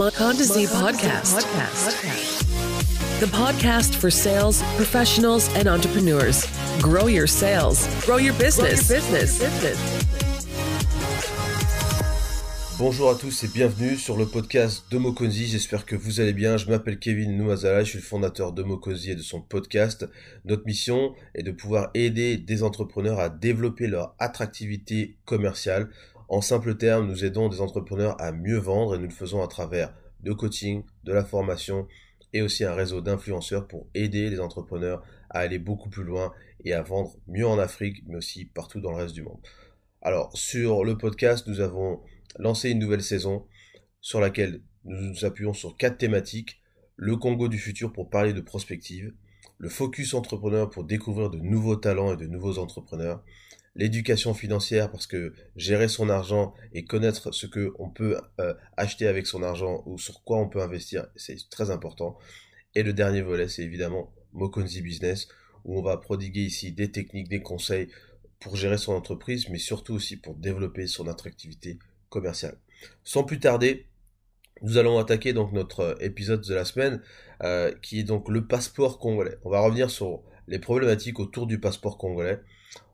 [0.00, 1.44] Monda Z podcast.
[3.20, 6.46] The podcast for sales professionals and entrepreneurs.
[6.80, 8.88] Grow your sales, grow your business.
[8.88, 9.42] business.
[12.78, 15.46] Bonjour à tous et bienvenue sur le podcast de Mokonzi.
[15.46, 16.56] J'espère que vous allez bien.
[16.56, 20.08] Je m'appelle Kevin Noumazala, je suis le fondateur de Mokonzi et de son podcast.
[20.46, 25.90] Notre mission est de pouvoir aider des entrepreneurs à développer leur attractivité commerciale.
[26.30, 29.48] En simple termes, nous aidons des entrepreneurs à mieux vendre et nous le faisons à
[29.48, 31.88] travers de coaching, de la formation
[32.32, 36.32] et aussi un réseau d'influenceurs pour aider les entrepreneurs à aller beaucoup plus loin
[36.64, 39.40] et à vendre mieux en Afrique, mais aussi partout dans le reste du monde.
[40.02, 42.00] Alors, sur le podcast, nous avons
[42.38, 43.44] lancer une nouvelle saison
[44.00, 46.60] sur laquelle nous nous appuyons sur quatre thématiques.
[46.94, 49.12] Le Congo du futur pour parler de prospective,
[49.58, 53.20] le focus entrepreneur pour découvrir de nouveaux talents et de nouveaux entrepreneurs,
[53.80, 59.06] l'éducation financière parce que gérer son argent et connaître ce que on peut euh, acheter
[59.06, 62.18] avec son argent ou sur quoi on peut investir, c'est très important.
[62.74, 65.28] Et le dernier volet, c'est évidemment Mokonzi Business
[65.64, 67.88] où on va prodiguer ici des techniques, des conseils
[68.38, 71.78] pour gérer son entreprise, mais surtout aussi pour développer son attractivité
[72.10, 72.58] commercial.
[73.02, 73.86] Sans plus tarder,
[74.60, 77.00] nous allons attaquer donc notre euh, épisode de la semaine,
[77.42, 79.38] euh, qui est donc le passeport congolais.
[79.44, 82.40] On va revenir sur les problématiques autour du passeport congolais.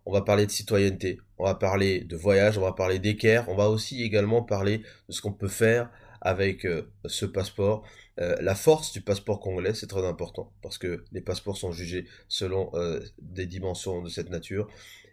[0.06, 3.56] On va parler de citoyenneté, on va parler de voyage, on va parler d'équerre, on
[3.56, 5.90] va aussi également parler de ce qu'on peut faire
[6.20, 7.84] avec euh, ce passeport.
[8.16, 12.72] la force du passeport congolais, c'est très important, parce que les passeports sont jugés selon
[13.18, 14.68] des dimensions de cette nature.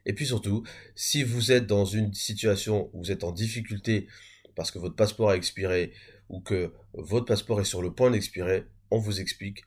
[0.05, 0.63] Et puis surtout,
[0.95, 4.07] si vous êtes dans une situation où vous êtes en difficulté
[4.55, 5.93] parce que votre passeport a expiré
[6.29, 9.63] ou que votre passeport est sur le point d'expirer, on vous explique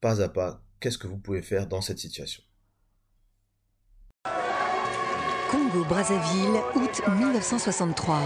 [0.00, 2.42] pas à pas qu'est-ce que vous pouvez faire dans cette situation.
[5.52, 8.20] Congo-Brazzaville, août 1963.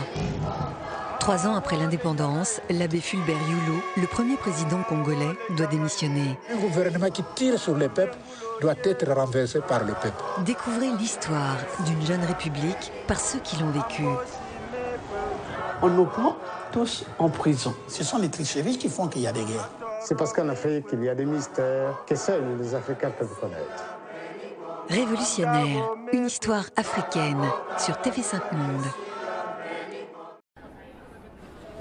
[1.19, 6.39] Trois ans après l'indépendance, l'abbé Fulbert Youlou, le premier président congolais, doit démissionner.
[6.53, 8.17] Un gouvernement qui tire sur le peuple
[8.61, 10.23] doit être renversé par le peuple.
[10.45, 14.05] Découvrez l'histoire d'une jeune république par ceux qui l'ont vécue.
[15.83, 16.37] On nous prend
[16.71, 17.75] tous en prison.
[17.89, 19.69] Ce sont les tricheries qui font qu'il y a des guerres.
[20.01, 23.96] C'est parce qu'en Afrique, il y a des mystères que seuls les Africains peuvent connaître.
[24.89, 27.43] Révolutionnaire, une histoire africaine
[27.77, 28.85] sur TV5 Monde.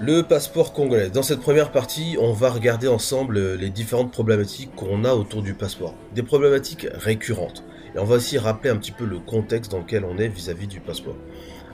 [0.00, 1.08] Le passeport congolais.
[1.10, 5.54] Dans cette première partie, on va regarder ensemble les différentes problématiques qu'on a autour du
[5.54, 5.94] passeport.
[6.14, 7.62] Des problématiques récurrentes.
[7.94, 10.66] Et on va aussi rappeler un petit peu le contexte dans lequel on est vis-à-vis
[10.66, 11.16] du passeport.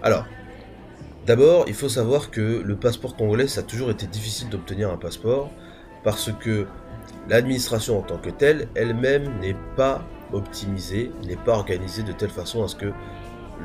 [0.03, 0.27] Alors,
[1.27, 4.99] d'abord, il faut savoir que le passeport congolais, ça a toujours été difficile d'obtenir un
[4.99, 5.51] passeport
[6.05, 6.67] parce que
[7.29, 12.63] l'administration en tant que telle, elle-même n'est pas optimisée, n'est pas organisée de telle façon
[12.65, 12.93] à ce que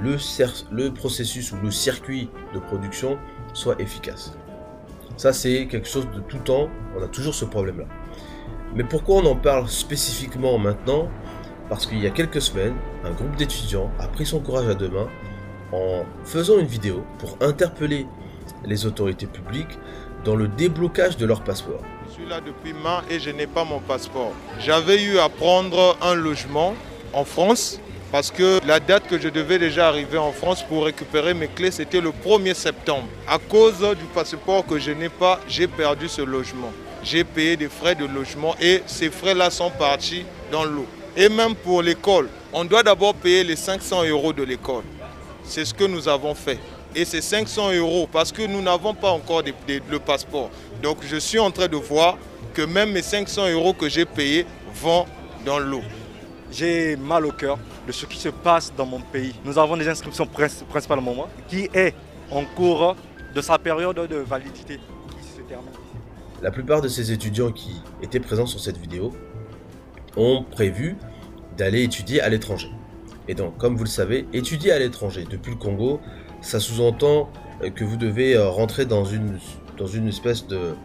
[0.01, 0.17] le,
[0.71, 3.17] le processus ou le circuit de production
[3.53, 4.37] soit efficace.
[5.17, 6.69] Ça, c'est quelque chose de tout temps.
[6.95, 7.85] On a toujours ce problème-là.
[8.75, 11.09] Mais pourquoi on en parle spécifiquement maintenant?
[11.69, 14.89] Parce qu'il y a quelques semaines, un groupe d'étudiants a pris son courage à deux
[14.89, 15.09] mains
[15.73, 18.07] en faisant une vidéo pour interpeller
[18.63, 19.77] les autorités publiques
[20.23, 21.81] dans le déblocage de leur passeport.
[22.17, 24.31] Je suis là depuis mars et je n'ai pas mon passeport.
[24.59, 26.73] J'avais eu à prendre un logement
[27.13, 27.79] en France
[28.11, 31.69] parce que la date que je devais déjà arriver en France pour récupérer mes clés,
[31.69, 33.07] c'était le 1er septembre.
[33.27, 36.71] À cause du passeport que je n'ai pas, j'ai perdu ce logement.
[37.03, 40.87] J'ai payé des frais de logement et ces frais-là sont partis dans l'eau.
[41.15, 44.85] Et même pour l'école, on doit d'abord payer les 500 euros de l'école.
[45.43, 46.57] C'est ce que nous avons fait.
[46.97, 50.49] Et c'est 500 euros parce que nous n'avons pas encore le passeport.
[50.81, 52.17] Donc je suis en train de voir
[52.55, 54.47] que même mes 500 euros que j'ai payés
[54.81, 55.05] vont
[55.45, 55.83] dans l'eau.
[56.51, 59.35] J'ai mal au cœur de ce qui se passe dans mon pays.
[59.45, 61.93] Nous avons des inscriptions principalement qui est
[62.31, 62.95] en cours
[63.35, 64.79] de sa période de validité
[65.21, 65.69] qui se termine.
[66.41, 69.13] La plupart de ces étudiants qui étaient présents sur cette vidéo
[70.15, 70.95] ont prévu
[71.55, 72.71] d'aller étudier à l'étranger.
[73.27, 75.99] Et donc, comme vous le savez, étudier à l'étranger depuis le Congo,
[76.41, 77.29] ça sous-entend
[77.75, 79.39] que vous devez euh, rentrer dans une,
[79.77, 80.75] dans une espèce de,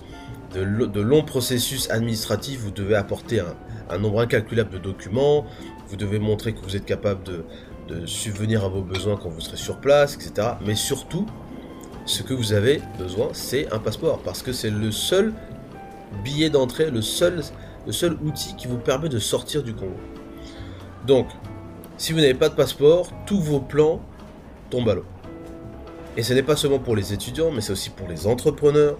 [0.54, 2.60] de, long processus administratif.
[2.60, 3.54] Vous devez apporter un,
[3.92, 5.44] un nombre incalculable de documents,
[5.88, 7.44] vous devez montrer que vous êtes capable de,
[8.06, 10.52] subvenir à vos besoins quand vous serez sur place, etc.
[10.64, 11.26] Mais surtout,
[12.06, 15.34] ce que vous avez besoin, c'est un passeport, parce que c'est le seul
[16.24, 17.42] billet d'entrée, le seul,
[17.86, 19.92] le seul outil qui vous permet de sortir du Congo.
[21.06, 21.26] Donc,
[21.98, 24.00] si vous n'avez pas de passeport, tous vos plans
[24.70, 25.04] tombent à l'eau.
[26.16, 28.96] Et ce n'est pas seulement pour les étudiants, mais c'est aussi pour les entrepreneurs,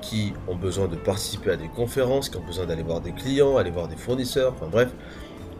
[0.00, 3.56] qui ont besoin de participer à des conférences, qui ont besoin d'aller voir des clients,
[3.56, 4.90] aller voir des fournisseurs, enfin bref,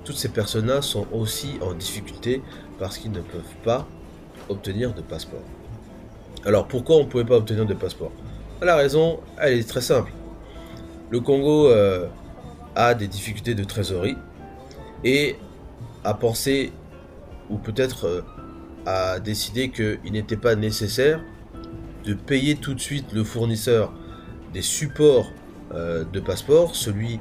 [0.05, 2.43] toutes ces personnes-là sont aussi en difficulté
[2.79, 3.87] parce qu'ils ne peuvent pas
[4.49, 5.43] obtenir de passeport.
[6.45, 8.13] Alors pourquoi on ne pouvait pas obtenir de passeport?
[8.63, 10.13] La raison, elle est très simple.
[11.11, 12.07] Le Congo euh,
[12.75, 14.17] a des difficultés de trésorerie
[15.05, 15.37] et
[16.03, 16.73] a pensé,
[17.51, 18.23] ou peut-être euh,
[18.87, 21.23] a décidé qu'il n'était pas nécessaire
[22.05, 23.93] de payer tout de suite le fournisseur
[24.53, 25.33] des supports
[25.73, 27.21] euh, de passeport, celui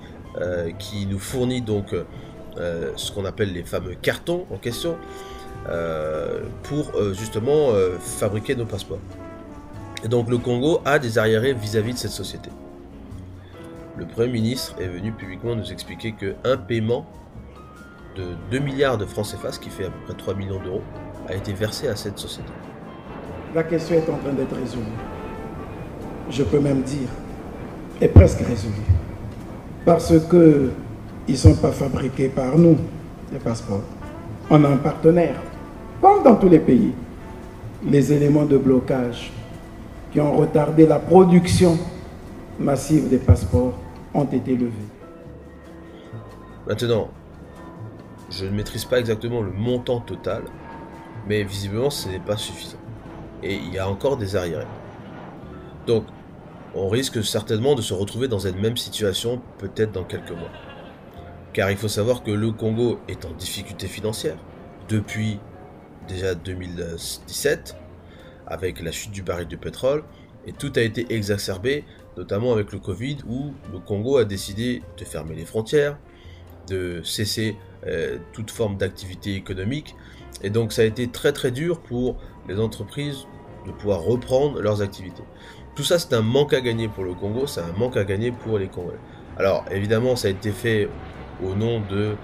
[0.80, 1.94] qui nous fournit donc
[2.58, 4.98] ce qu'on appelle les fameux cartons en question,
[6.64, 7.70] pour justement
[8.00, 8.98] fabriquer nos passeports.
[10.04, 12.50] Et donc le Congo a des arriérés vis-à-vis de cette société.
[13.96, 17.06] Le Premier ministre est venu publiquement nous expliquer qu'un paiement
[18.16, 20.82] de 2 milliards de francs CFA, ce qui fait à peu près 3 millions d'euros,
[21.28, 22.52] a été versé à cette société.
[23.56, 24.84] La question est en train d'être résolue.
[26.30, 27.10] Je peux même dire,
[28.02, 28.74] est presque résolue.
[29.86, 30.72] Parce qu'ils
[31.30, 32.78] ne sont pas fabriqués par nous,
[33.32, 33.82] les passeports.
[34.50, 35.36] On a un partenaire,
[36.02, 36.94] comme dans tous les pays.
[37.86, 39.32] Les éléments de blocage
[40.12, 41.78] qui ont retardé la production
[42.60, 43.74] massive des passeports
[44.14, 44.72] ont été levés.
[46.68, 47.10] Maintenant,
[48.30, 50.44] je ne maîtrise pas exactement le montant total,
[51.28, 52.78] mais visiblement ce n'est pas suffisant.
[53.42, 54.68] Et il y a encore des arriérés.
[55.86, 56.06] Donc,
[56.76, 60.52] on risque certainement de se retrouver dans cette même situation peut-être dans quelques mois.
[61.52, 64.38] Car il faut savoir que le Congo est en difficulté financière
[64.90, 65.40] depuis
[66.08, 67.76] déjà 2017
[68.48, 70.04] avec la chute du baril de pétrole,
[70.46, 71.86] et tout a été exacerbé,
[72.18, 75.98] notamment avec le Covid, où le Congo a décidé de fermer les frontières,
[76.68, 77.56] de cesser
[77.88, 79.96] euh, toute forme d'activité économique,
[80.42, 83.28] et donc ça a été très très dur pour les entreprises
[83.66, 85.24] de pouvoir reprendre leurs activités.
[85.76, 88.32] Tout ça, c'est un manque à gagner pour le Congo, c'est un manque à gagner
[88.32, 89.00] pour les Congolais.
[89.38, 90.88] Alors, évidemment, ça a été fait
[91.44, 92.16] au nom de,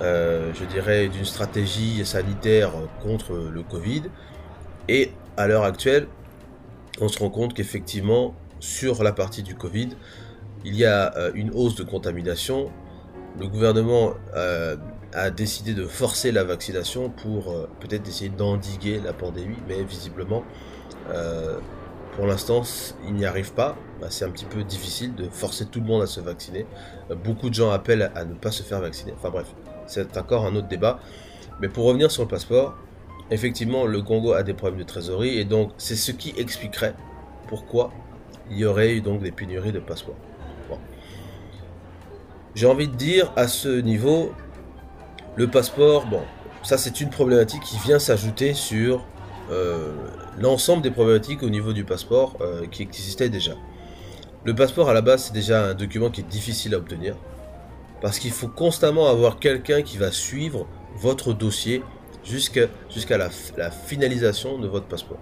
[0.00, 2.72] euh, je dirais, d'une stratégie sanitaire
[3.02, 4.04] contre le Covid.
[4.88, 6.08] Et à l'heure actuelle,
[7.00, 9.90] on se rend compte qu'effectivement, sur la partie du Covid,
[10.64, 12.70] il y a euh, une hausse de contamination.
[13.38, 14.76] Le gouvernement euh,
[15.18, 20.44] a décidé de forcer la vaccination pour euh, peut-être essayer d'endiguer la pandémie, mais visiblement,
[22.16, 22.62] pour l'instant,
[23.06, 23.76] il n'y arrive pas.
[24.00, 26.66] Bah, c'est un petit peu difficile de forcer tout le monde à se vacciner.
[27.24, 29.12] beaucoup de gens appellent à ne pas se faire vacciner.
[29.16, 29.46] Enfin bref,
[29.86, 31.00] c'est encore un autre débat.
[31.60, 32.76] Mais pour revenir sur le passeport,
[33.30, 36.94] effectivement, le Congo a des problèmes de trésorerie et donc c'est ce qui expliquerait
[37.48, 37.90] pourquoi
[38.50, 40.16] il y aurait eu donc des pénuries de passeports.
[42.54, 44.32] J'ai envie de dire à ce niveau,
[45.38, 46.22] le passeport, bon,
[46.64, 49.04] ça c'est une problématique qui vient s'ajouter sur
[49.52, 49.92] euh,
[50.36, 53.52] l'ensemble des problématiques au niveau du passeport euh, qui existaient déjà.
[54.42, 57.14] Le passeport à la base c'est déjà un document qui est difficile à obtenir
[58.00, 61.84] parce qu'il faut constamment avoir quelqu'un qui va suivre votre dossier
[62.24, 62.66] jusqu'à
[63.16, 63.30] la,
[63.70, 65.20] finalisation de votre passeport.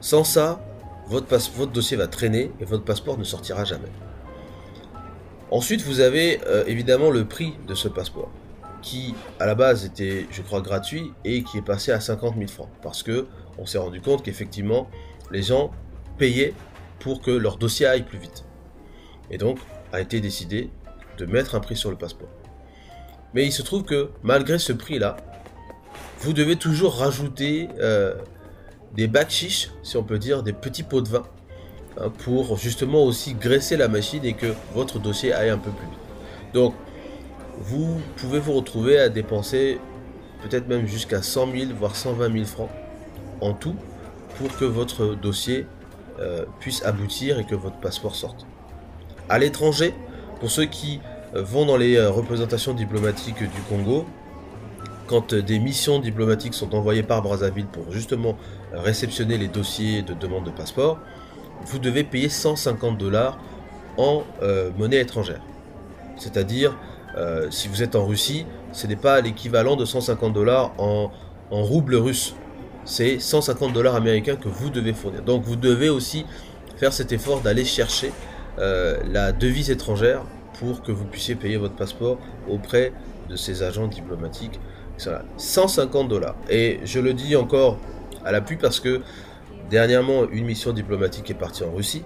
[0.00, 0.60] Sans ça,
[1.06, 3.92] votre, votre, dossier va traîner et votre passeport ne sortira jamais.
[5.52, 8.30] Ensuite, vous avez euh, évidemment le prix de ce passeport,
[8.82, 12.48] qui à la base était, je crois, gratuit et qui est passé à 50 000
[12.48, 13.26] francs, parce que
[13.58, 14.88] on s'est rendu compte qu'effectivement,
[15.30, 15.70] les gens
[16.18, 16.54] payaient
[16.98, 18.44] pour que leur dossier aille plus vite.
[19.30, 19.58] Et donc,
[19.92, 20.70] a été décidé
[21.18, 22.28] de mettre un prix sur le passeport.
[23.34, 25.16] Mais il se trouve que malgré ce prix-là,
[26.20, 28.14] vous devez toujours rajouter euh,
[28.94, 31.22] des bacs chiches, si on peut dire, des petits pots de vin,
[31.98, 35.86] hein, pour justement aussi graisser la machine et que votre dossier aille un peu plus
[35.86, 36.52] vite.
[36.52, 36.74] Donc,
[37.60, 39.78] vous pouvez vous retrouver à dépenser
[40.42, 42.70] peut-être même jusqu'à 100 000, voire 120 000 francs
[43.40, 43.76] en tout
[44.38, 45.66] pour que votre dossier
[46.18, 48.46] euh, puisse aboutir et que votre passeport sorte.
[49.28, 49.94] À l'étranger,
[50.40, 51.00] pour ceux qui
[51.34, 54.06] euh, vont dans les représentations diplomatiques du Congo,
[55.06, 58.36] quand des missions diplomatiques sont envoyées par Brazzaville pour justement
[58.72, 60.98] réceptionner les dossiers de demande de passeport,
[61.66, 63.38] vous devez payer 150 dollars
[63.96, 65.40] en euh, monnaie étrangère.
[66.16, 66.76] C'est-à-dire,
[67.16, 71.10] euh, si vous êtes en Russie, ce n'est pas l'équivalent de 150 dollars en,
[71.50, 72.34] en rouble russe.
[72.84, 75.22] C'est 150 dollars américains que vous devez fournir.
[75.22, 76.24] Donc vous devez aussi
[76.76, 78.12] faire cet effort d'aller chercher
[78.58, 80.22] euh, la devise étrangère
[80.58, 82.92] pour que vous puissiez payer votre passeport auprès
[83.28, 84.58] de ces agents diplomatiques
[85.36, 86.34] 150 dollars.
[86.48, 87.78] Et je le dis encore
[88.24, 89.00] à l'appui parce que
[89.70, 92.02] dernièrement, une mission diplomatique est partie en Russie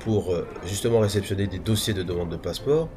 [0.00, 2.88] pour euh, justement réceptionner des dossiers de demande de passeport.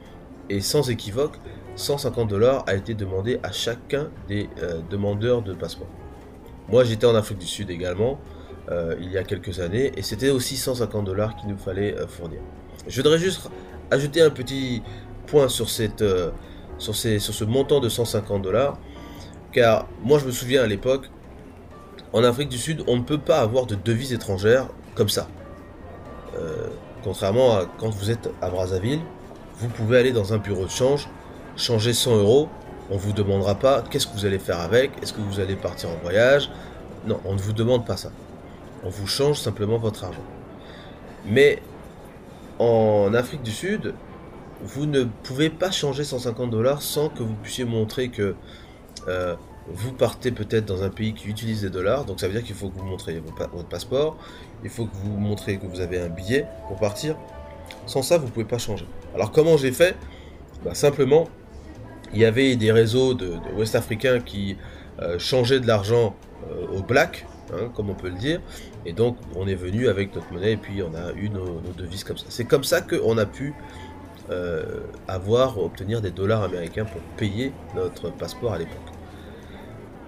[0.50, 1.40] Et sans équivoque,
[1.76, 5.88] 150 dollars a été demandé à chacun des euh, demandeurs de passeport.
[6.70, 8.20] Moi, j'étais en Afrique du Sud également,
[8.70, 12.40] euh, il y a quelques années, et c'était aussi 150 dollars qu'il nous fallait fournir.
[12.88, 13.50] Je voudrais juste
[13.92, 14.82] ajouter un petit
[15.28, 16.04] point sur, cette,
[16.78, 18.78] sur, ces, sur ce montant de 150 dollars.
[19.52, 21.10] Car moi je me souviens à l'époque,
[22.12, 25.28] en Afrique du Sud, on ne peut pas avoir de devise étrangère comme ça.
[26.36, 26.68] euh,
[27.04, 29.02] contrairement à quand vous êtes à Brazzaville,
[29.58, 31.08] vous pouvez aller dans un bureau de change,
[31.56, 32.50] changer 100 euros,
[32.90, 35.56] on ne vous demandera pas qu'est-ce que vous allez faire avec, est-ce que vous allez
[35.56, 36.50] partir en voyage.
[37.08, 38.12] Non, on ne vous demande pas ça.
[38.84, 40.24] On vous change simplement votre argent.
[41.26, 41.62] Mais
[42.60, 43.94] en Afrique du Sud,
[44.62, 48.36] vous ne pouvez pas changer 150 dollars sans que vous puissiez montrer que
[49.08, 49.36] euh,
[49.68, 52.06] vous partez peut-être dans un pays qui utilise des dollars.
[52.06, 54.18] Donc ça veut dire qu'il faut que vous montriez votre passeport,
[54.64, 57.16] il faut que vous montrez que vous avez un billet pour partir.
[57.86, 58.86] Sans ça, vous ne pouvez pas changer.
[59.14, 59.96] Alors comment j'ai fait?
[60.64, 61.28] Bah, Simplement,
[62.14, 64.58] il y avait des réseaux de, de Ouest-Africains qui
[65.02, 66.16] euh, changeaient de l'argent
[66.50, 68.40] euh, au black, hein, comme on peut le dire.
[68.86, 72.04] Et donc, on est venu avec notre monnaie et puis on a eu nos, devises
[72.04, 72.26] comme ça.
[72.30, 73.54] C'est comme ça qu'on a pu
[74.30, 74.64] euh,
[75.08, 78.78] avoir, obtenir des dollars américains pour payer notre passeport à l'époque.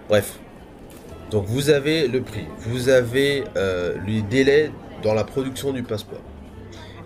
[0.08, 0.40] Bref.
[1.32, 3.46] Donc, vous avez le prix, vous avez
[4.06, 4.72] les délais
[5.02, 6.22] dans la production du passeport.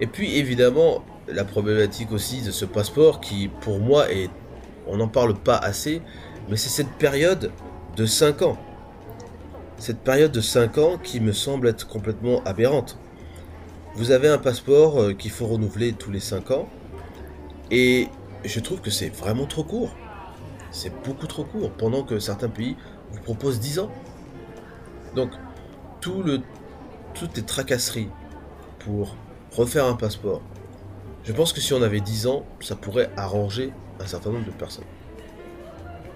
[0.02, 4.30] Et puis, évidemment, la problématique aussi de ce passeport qui, pour moi, est
[4.88, 6.02] on n'en parle pas assez,
[6.50, 7.52] mais c'est cette période
[7.96, 8.58] de 5 ans.
[9.78, 12.98] Cette période de 5 ans qui me semble être complètement aberrante.
[13.96, 16.68] Vous avez un passeport euh, qu'il faut renouveler tous les 5 ans,
[17.72, 18.08] et
[18.44, 19.96] je trouve que c'est vraiment trop court.
[20.72, 22.76] C'est beaucoup trop court, pendant que certains pays
[23.12, 23.92] vous proposent 10 ans.
[25.16, 25.32] Donc,
[26.02, 26.42] tout le,
[27.14, 28.10] toutes les tracasseries
[28.80, 29.16] pour
[29.52, 30.42] refaire un passeport,
[31.24, 34.52] je pense que si on avait 10 ans, ça pourrait arranger un certain nombre de
[34.52, 34.86] personnes.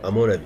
[0.03, 0.43] À mon avis.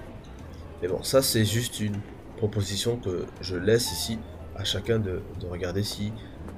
[0.82, 2.00] Mais bon, ça c'est juste une
[2.38, 4.20] proposition que je laisse ici
[4.56, 6.12] à chacun de, regarder si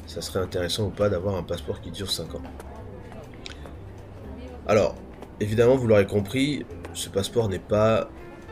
[0.07, 2.41] ça serait intéressant ou pas d'avoir un passeport qui dure 5 ans.
[4.67, 4.95] Alors,
[5.39, 8.09] évidemment, vous l'aurez compris, ce passeport n'est pas,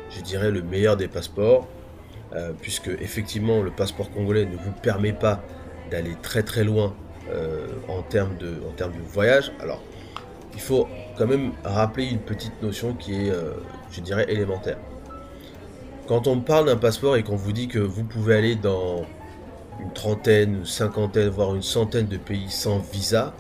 [0.10, 1.68] je dirais, le meilleur des passeports,
[2.34, 5.42] euh, puisque effectivement le passeport congolais ne vous permet pas
[5.90, 6.94] d'aller très très loin
[7.32, 9.52] euh, en, termes de, en termes de voyage.
[9.60, 9.82] Alors,
[10.54, 13.54] il faut quand même rappeler une petite notion qui est, euh,
[13.92, 14.78] je dirais, élémentaire.
[16.08, 19.06] Quand on parle d'un passeport et qu'on vous dit que vous pouvez aller dans
[19.82, 23.34] une trentaine, une cinquantaine, voire une centaine de pays sans visa,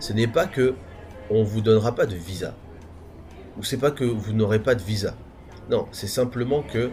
[0.00, 0.74] ce n'est pas que
[1.30, 2.54] on vous donnera pas de visa.
[3.56, 5.14] Ou c'est pas que vous n'aurez pas de visa.
[5.70, 6.90] Non, c'est simplement que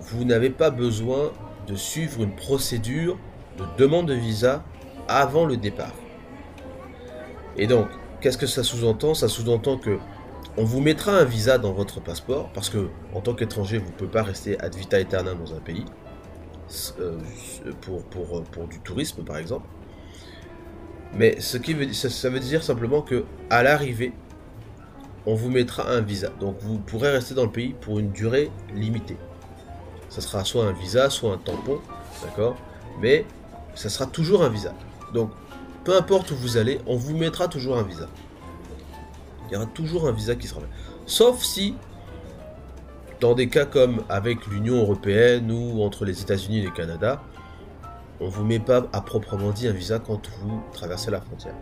[0.00, 1.30] vous n'avez pas besoin
[1.66, 3.18] de suivre une procédure
[3.58, 4.64] de demande de visa
[5.08, 5.94] avant le départ.
[7.56, 7.88] Et donc,
[8.20, 9.14] Qu'est-ce que ça sous-entend?
[9.14, 9.98] Ça sous-entend que
[10.56, 13.92] on vous mettra un visa dans votre passeport parce que en tant qu'étranger, vous ne
[13.92, 15.86] pouvez pas rester ad vita aeternam dans un pays
[16.98, 17.18] euh,
[17.80, 19.66] pour, pour, pour, du tourisme par exemple.
[21.14, 24.12] Mais ce qui ça veut dire simplement que à l'arrivée,
[25.24, 26.28] on vous mettra un visa.
[26.40, 29.16] Donc vous pourrez rester dans le pays pour une durée limitée.
[30.10, 31.80] Ça sera soit un visa, soit un tampon,
[32.22, 32.56] d'accord?
[33.00, 33.24] Mais
[33.74, 34.74] ça sera toujours un visa.
[35.12, 35.30] Donc
[35.84, 38.06] peu importe où vous allez, on vous mettra toujours un visa.
[39.48, 40.60] Il y aura toujours un visa qui sera.
[41.06, 41.74] Sauf si,
[43.20, 47.22] dans des cas comme avec l'Union Européenne ou entre les États-Unis et le Canada,
[48.20, 51.54] on ne vous met pas à proprement dit un visa quand vous traversez la frontière.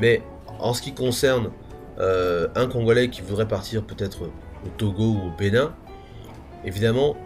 [0.00, 0.22] Mais
[0.58, 1.50] en ce qui concerne
[1.98, 5.72] euh, un Congolais qui voudrait partir peut-être au Togo ou au Bénin,
[6.64, 7.16] évidemment,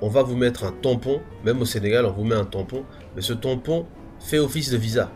[0.00, 2.84] on va vous mettre un tampon, même au Sénégal, on vous met un tampon,
[3.16, 3.86] mais ce tampon,
[4.20, 5.10] fait office de visa.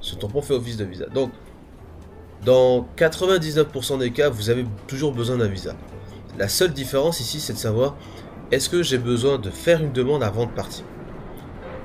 [0.00, 1.06] Ce tampon fait office de visa.
[1.06, 1.30] Donc,
[2.44, 5.74] dans 99% des cas, vous avez toujours besoin d'un visa.
[6.38, 7.96] La seule différence ici, c'est de savoir
[8.50, 10.84] est-ce que j'ai besoin de faire une demande avant de partir?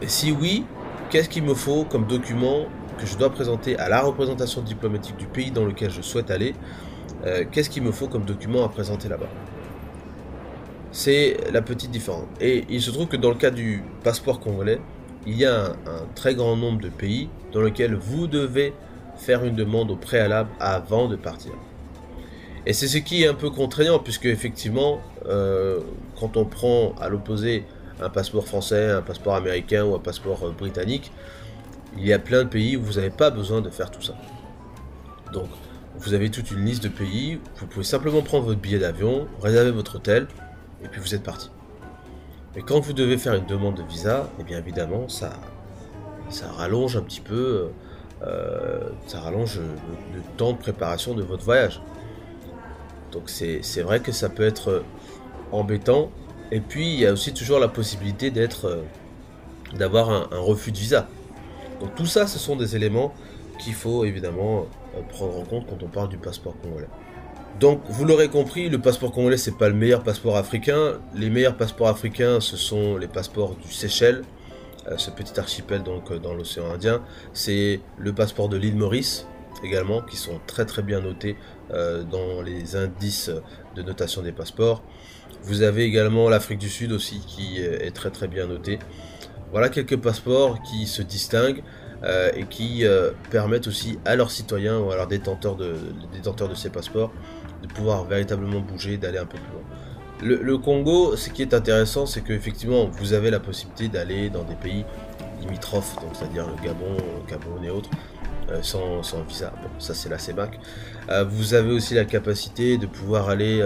[0.02, 0.66] Et si oui,
[1.10, 2.66] qu'est-ce qu'il me faut comme document
[2.98, 6.54] que je dois présenter à la représentation diplomatique du pays dans lequel je souhaite aller?
[7.26, 9.30] Euh, Qu'est-ce qu'il me faut comme document à présenter là-bas?
[10.92, 12.26] C'est la petite différence.
[12.42, 14.82] Et il se trouve que dans le cas du passeport congolais,
[15.26, 18.74] il y a un, très grand nombre de pays dans lesquels vous devez
[19.18, 21.52] faire une demande au préalable avant de partir.
[22.66, 25.80] Et c'est ce qui est un peu contraignant, puisque effectivement, euh,
[26.20, 27.66] quand on prend à l'opposé
[28.02, 31.12] un passeport français, un passeport américain ou un passeport euh, britannique,
[31.98, 34.14] il y a plein de pays où vous n'avez pas besoin de faire tout ça.
[35.34, 35.48] Donc,
[35.98, 39.72] vous avez toute une liste de pays, vous pouvez simplement prendre votre billet d'avion, réserver
[39.72, 40.28] votre hôtel,
[40.84, 41.50] et puis vous êtes parti.
[42.56, 45.34] Mais quand vous devez faire une demande de visa, et eh bien évidemment, ça,
[46.30, 47.70] ça rallonge un petit peu,
[48.24, 49.60] euh, ça rallonge
[50.14, 51.82] le, temps de préparation de votre voyage.
[53.12, 54.84] Donc c'est vrai que ça peut être
[55.52, 56.12] embêtant.
[56.52, 58.84] Et puis il y a aussi toujours la possibilité d'être, euh,
[59.76, 61.08] d'avoir un, un, refus de visa.
[61.80, 63.14] Donc tout ça, ce sont des éléments
[63.60, 64.66] qu'il faut évidemment
[64.96, 66.88] euh, prendre en compte quand on parle du passeport congolais.
[67.60, 71.00] Donc, vous l'aurez compris, le passeport congolais, c'est pas le meilleur passeport africain.
[71.14, 74.24] Les meilleurs passeports africains, ce sont les passeports du Seychelles,
[74.96, 77.02] ce petit archipel donc dans l'océan Indien.
[77.34, 79.28] C'est le passeport de l'île Maurice
[79.64, 81.36] également, qui sont très très bien notés
[81.70, 83.30] dans les indices
[83.76, 84.82] de notation des passeports.
[85.44, 88.80] Vous avez également l'Afrique du Sud aussi qui est très très bien noté.
[89.52, 91.64] Voilà quelques passeports qui se distinguent
[92.04, 95.76] euh, et qui euh, permettent aussi à leurs citoyens ou à leurs détenteurs de,
[96.14, 97.12] détenteurs de ces passeports
[97.62, 99.64] de pouvoir véritablement bouger, d'aller un peu plus loin.
[100.22, 104.56] Le, Congo, ce qui est intéressant, c'est qu'effectivement, vous avez la possibilité d'aller dans des
[104.56, 104.84] pays
[105.40, 107.90] limitrophes, donc c'est-à-dire le Gabon, le Cameroun et autres,
[108.52, 109.54] euh, sans, sans, visa.
[109.62, 110.60] Bon, ça c'est la CEMAC.
[111.30, 113.62] vous avez aussi la capacité de pouvoir aller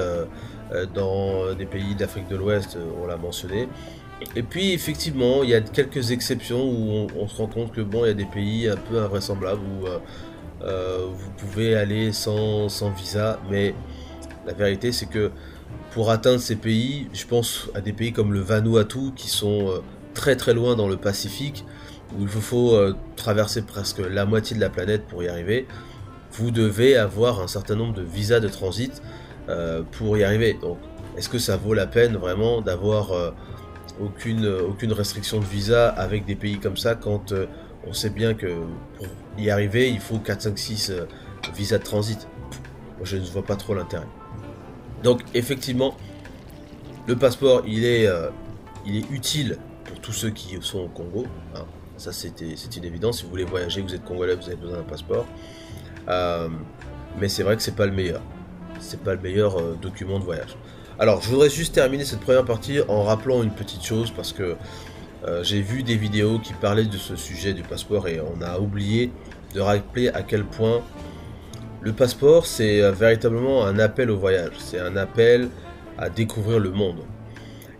[0.73, 3.67] euh, dans des pays d'Afrique de l'Ouest, euh, on l'a mentionné.
[4.35, 8.05] Et puis effectivement, il y a quelques exceptions où on, se rend compte que bon,
[8.05, 9.87] il y a des pays un peu invraisemblables où
[10.63, 13.75] euh, vous pouvez aller sans, visa, mais
[14.45, 15.31] la vérité c'est que
[15.91, 19.81] pour atteindre ces pays, je pense à des pays comme le Vanuatu qui sont
[20.13, 21.65] très très loin dans le Pacifique,
[22.15, 22.77] où il vous faut
[23.15, 25.67] traverser presque la moitié de la planète pour y arriver.
[26.31, 29.01] Vous devez avoir un certain nombre de visas de transit
[29.49, 30.57] euh, pour y arriver.
[30.61, 30.77] Donc,
[31.17, 33.31] est-ce que ça vaut la peine vraiment d'avoir euh,
[34.01, 37.47] aucune, aucune restriction de visa avec des pays comme ça quand euh,
[37.85, 38.47] on sait bien que
[38.95, 39.05] pour
[39.37, 40.91] y arriver, il faut 4, 5, 6
[41.55, 42.27] visas de transit
[42.97, 44.07] Moi, je ne vois pas trop l'intérêt.
[45.03, 45.95] Donc, effectivement,
[47.07, 48.07] le passeport, il est,
[48.85, 51.25] il est utile pour tous ceux qui sont au Congo.
[51.55, 51.65] Hein.
[51.97, 53.17] Ça, c'est une évidence.
[53.17, 55.25] Si vous voulez voyager, vous êtes congolais, vous avez besoin d'un passeport.
[57.19, 58.21] mais c'est vrai que c'est pas le meilleur
[58.83, 60.55] c'est pas le meilleur euh, document de voyage.
[60.99, 64.55] Alors, je voudrais juste terminer cette première partie en rappelant une petite chose parce que
[65.25, 68.59] euh, j'ai vu des vidéos qui parlaient de ce sujet du passeport et on a
[68.59, 69.11] oublié
[69.53, 70.81] de rappeler à quel point
[71.81, 75.49] le passeport c'est euh, véritablement un appel au voyage, c'est un appel
[75.97, 76.99] à découvrir le monde.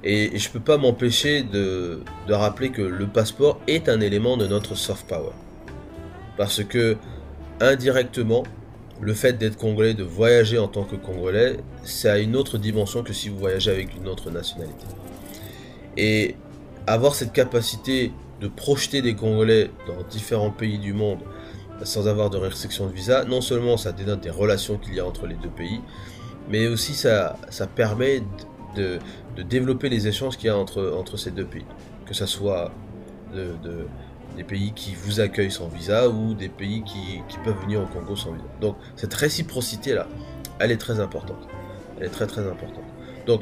[0.04, 4.38] Et, je je peux pas m'empêcher de, de rappeler que le passeport est un élément
[4.38, 5.32] de notre soft power.
[6.38, 6.98] Parce que
[7.60, 8.44] indirectement,
[9.02, 13.04] le fait d'être congolais, de voyager en tant que congolais, c'est à une autre dimension
[13.04, 14.86] que si vous voyagez avec une autre nationalité.
[15.98, 16.36] Et
[16.88, 21.20] avoir cette capacité de projeter des Congolais dans différents pays du monde
[21.84, 25.06] sans avoir de restriction de visa, non seulement ça dénote des relations qu'il y a
[25.06, 25.82] entre les deux pays,
[26.50, 28.22] mais aussi ça, ça permet
[28.76, 29.00] de,
[29.44, 31.66] développer les échanges qu'il y a entre, entre ces deux pays.
[32.06, 32.72] Que ce soit
[33.34, 33.56] de,
[34.36, 38.16] des pays qui vous accueillent sans visa ou des pays qui, peuvent venir au Congo
[38.16, 38.46] sans visa.
[38.62, 40.08] Donc cette réciprocité-là,
[40.60, 41.48] elle est très importante.
[41.98, 42.84] Elle est très très importante.
[43.26, 43.42] Donc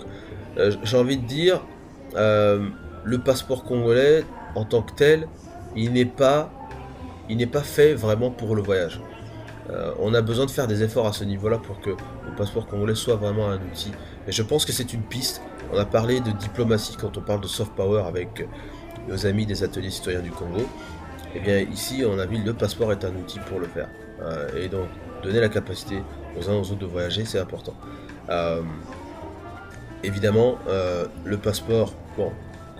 [0.57, 1.61] euh, j'ai envie de dire,
[2.15, 2.67] euh,
[3.03, 4.23] le passeport congolais
[4.55, 5.27] en tant que tel,
[5.75, 6.51] il n'est pas,
[7.29, 9.01] il n'est pas fait vraiment pour le voyage.
[9.69, 12.67] Euh, on a besoin de faire des efforts à ce niveau-là pour que le passeport
[12.67, 13.91] congolais soit vraiment un outil.
[14.25, 15.41] Mais je pense que c'est une piste.
[15.73, 18.45] On a parlé de diplomatie quand on parle de soft power avec
[19.07, 20.59] nos amis des ateliers citoyens du Congo,
[21.33, 23.89] et eh bien ici on a vu le passeport est un outil pour le faire.
[24.21, 24.87] Euh, et donc
[25.23, 26.03] donner la capacité
[26.37, 27.73] aux uns aux autres de voyager, c'est important.
[28.29, 28.61] Euh,
[30.03, 32.31] évidemment, euh, le passeport, bon,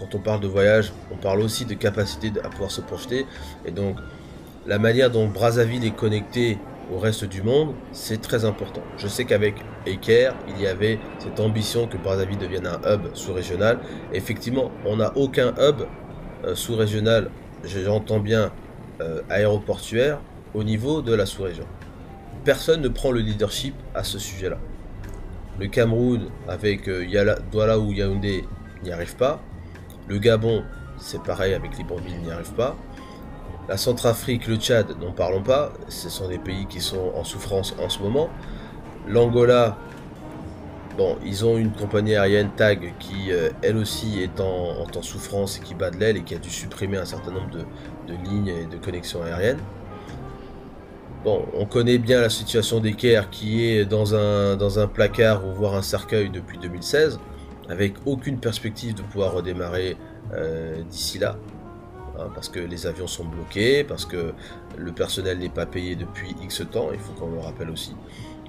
[0.02, 3.28] quand on parle de voyage, on parle aussi de capacité à pouvoir se projeter.
[3.66, 3.98] Et donc
[4.66, 6.58] la manière dont Brazzaville est connecté
[6.92, 8.82] au reste du monde, c'est très important.
[8.98, 13.80] Je sais qu'avec Eker, il y avait cette ambition que Brazzaville devienne un hub sous-régional.
[14.12, 15.84] Effectivement, on n'a aucun hub
[16.46, 17.30] euh, sous-régional,
[17.64, 18.52] j'entends bien
[19.02, 20.20] euh, aéroportuaire,
[20.56, 21.66] au niveau de la sous-région.
[22.44, 24.58] Personne ne prend le leadership à ce sujet-là.
[25.60, 28.44] Le Cameroun, avec euh, Douala ou Yaoundé,
[28.84, 29.42] n'y arrive pas.
[30.12, 30.66] Le Gabon,
[30.98, 32.76] c'est pareil avec Libreville, n'y arrive pas.
[33.70, 37.74] La Centrafrique, le Tchad, n'en parlons pas, ce sont des pays qui sont en souffrance
[37.82, 38.30] en ce moment.
[39.08, 39.78] L'Angola,
[41.24, 45.76] ils ont une compagnie aérienne TAG qui, euh, elle aussi, est en, souffrance et qui
[45.76, 48.76] bat de l'aile et qui a dû supprimer un certain nombre de, lignes et de
[48.76, 49.62] connexions aériennes.
[51.24, 55.54] Bon, on connaît bien la situation d'Eker qui est dans un, dans un placard ou
[55.54, 57.18] voire un cercueil depuis 2016,
[57.70, 59.98] avec aucune perspective de pouvoir redémarrer
[60.34, 61.38] euh, d'ici là.
[62.20, 64.34] Hein, parce que les avions sont bloqués, parce que
[64.78, 67.96] le personnel n'est pas payé depuis X temps, il faut qu'on le rappelle aussi.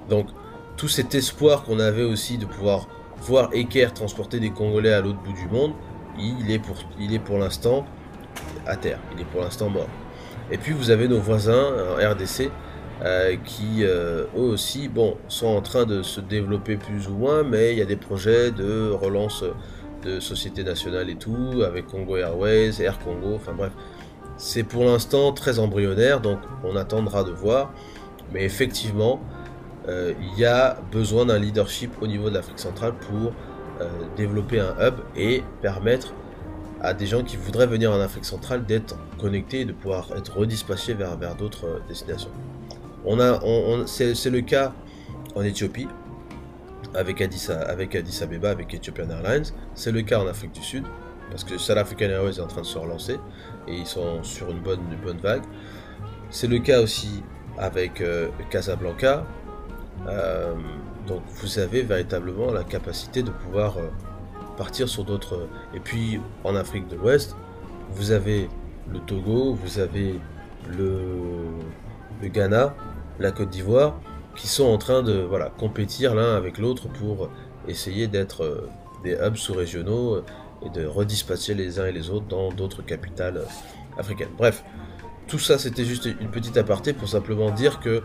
[0.09, 0.27] Donc,
[0.75, 2.87] tout cet espoir qu'on avait aussi de pouvoir
[3.21, 5.73] voir Eker transporter des Congolais à l'autre bout du monde,
[6.19, 7.85] il est pour, il est pour l'instant
[8.65, 9.87] à terre, il est pour l'instant mort.
[10.51, 12.51] Et puis vous avez nos voisins en RDC
[13.03, 17.43] euh, qui euh, eux aussi bon, sont en train de se développer plus ou moins,
[17.43, 19.43] mais il y a des projets de relance
[20.03, 23.71] de sociétés nationales et tout, avec Congo Airways, Air Congo, enfin bref.
[24.37, 27.73] C'est pour l'instant très embryonnaire, donc on attendra de voir.
[28.33, 29.21] Mais effectivement,
[29.87, 33.33] euh, il y a besoin d'un leadership au niveau de l'Afrique centrale pour
[34.15, 36.13] développer un hub et permettre
[36.83, 40.37] à des gens qui voudraient venir en Afrique centrale d'être connectés et de pouvoir être
[40.37, 42.29] redispatchés vers, d'autres destinations.
[43.05, 43.39] On a,
[43.85, 44.73] c'est le cas
[45.35, 45.87] en Éthiopie,
[46.95, 49.45] avec Addis, avec Addis Abeba, avec Ethiopian Airlines.
[49.73, 50.85] C'est le cas en Afrique du Sud,
[51.29, 53.19] parce que South African Airways est en train de se relancer
[53.67, 55.43] et ils sont sur une bonne, une bonne vague.
[56.29, 57.23] C'est le cas aussi
[57.57, 59.25] avec euh, Casablanca.
[60.07, 60.53] Euh,
[61.07, 63.89] donc vous avez véritablement la capacité de pouvoir euh,
[64.57, 65.47] partir sur d'autres.
[65.73, 67.35] Et puis en Afrique de l'Ouest,
[67.91, 68.49] vous avez
[68.91, 70.19] le Togo, vous avez
[70.69, 72.73] le Ghana,
[73.19, 73.99] la Côte d'Ivoire,
[74.35, 77.29] qui sont en train de voilà, compétir l'un avec l'autre pour
[77.67, 78.69] essayer d'être
[79.03, 80.23] des hubs sous-régionaux
[80.65, 83.41] et de redispatcher les uns et les autres dans d'autres capitales
[83.97, 84.29] africaines.
[84.37, 84.63] Bref,
[85.27, 88.03] tout ça c'était juste une petite aparté pour simplement dire que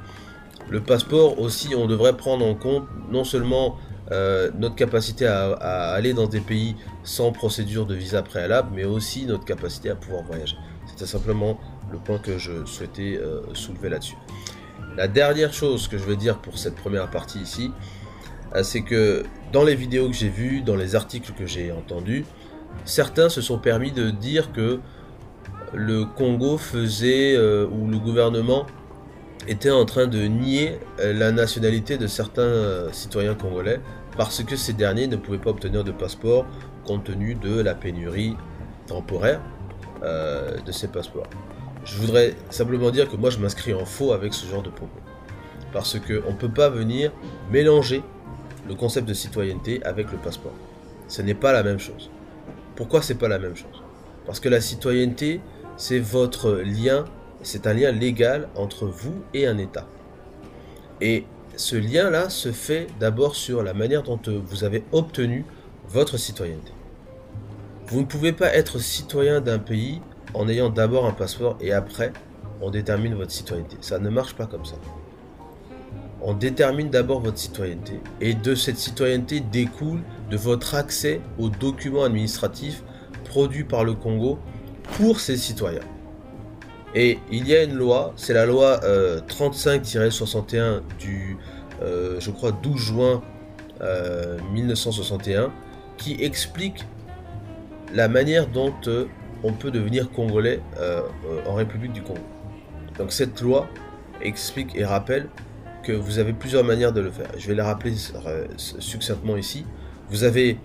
[0.68, 3.76] le passeport aussi on devrait prendre en compte non seulement
[4.10, 5.52] euh, notre capacité à,
[5.92, 10.22] aller dans des pays sans procédure de visa préalable, mais aussi notre capacité à pouvoir
[10.22, 10.56] voyager.
[10.86, 11.60] C'était simplement
[11.92, 14.16] le point que je souhaitais euh, soulever là-dessus.
[14.98, 17.70] La dernière chose que je vais dire pour cette première partie ici,
[18.56, 22.24] euh, c'est que dans les vidéos que j'ai vues, dans les articles que j'ai entendus,
[22.84, 24.80] certains se sont permis de dire que
[25.72, 28.66] le Congo faisait, euh, ou le gouvernement
[29.46, 33.80] était en train de nier euh, la nationalité de certains citoyens congolais
[34.16, 36.44] parce que ces derniers ne pouvaient pas obtenir de passeport
[36.84, 38.34] compte tenu de la pénurie
[38.88, 39.40] temporaire
[40.02, 41.28] de ces passeports.
[41.90, 45.00] Je voudrais simplement dire que moi je m'inscris en faux avec ce genre de propos.
[45.72, 47.12] Parce qu'on ne peut pas venir
[47.50, 48.02] mélanger
[48.68, 50.52] le concept de citoyenneté avec le passeport.
[51.08, 52.10] Ce n'est pas la même chose.
[52.76, 53.82] Pourquoi c'est pas la même chose?
[54.26, 55.40] Parce que la citoyenneté,
[55.78, 57.06] c'est votre lien,
[57.42, 59.86] c'est un lien légal entre vous et un État.
[61.00, 61.24] Et
[61.56, 65.44] ce lien-là se fait d'abord sur la manière dont euh, vous avez obtenu
[65.88, 66.72] votre citoyenneté.
[67.86, 70.02] Vous ne pouvez pas être citoyen d'un pays
[70.34, 72.12] en ayant d'abord un passeport et après
[72.60, 73.76] on détermine votre citoyenneté.
[73.80, 74.76] Ça ne marche pas comme ça.
[76.20, 82.04] On détermine d'abord votre citoyenneté et de cette citoyenneté découle de votre accès aux documents
[82.04, 82.82] administratifs
[83.24, 84.38] produits par le Congo
[84.96, 85.84] pour ses citoyens.
[86.94, 88.80] Et il y a une loi, c'est la loi
[89.28, 91.36] 35-61 euh, du,
[91.82, 93.22] euh, je crois, 12 juin
[94.52, 95.48] 1961, euh,
[95.98, 96.84] qui explique
[97.94, 98.74] la manière dont
[99.42, 100.60] on peut devenir congolais
[101.46, 102.20] en République du Congo.
[102.98, 103.68] Donc cette loi
[104.20, 105.28] explique et rappelle
[105.82, 107.30] que vous avez plusieurs manières de le faire.
[107.38, 107.94] Je vais les rappeler
[108.56, 109.64] succinctement ici.
[110.10, 110.58] Vous avez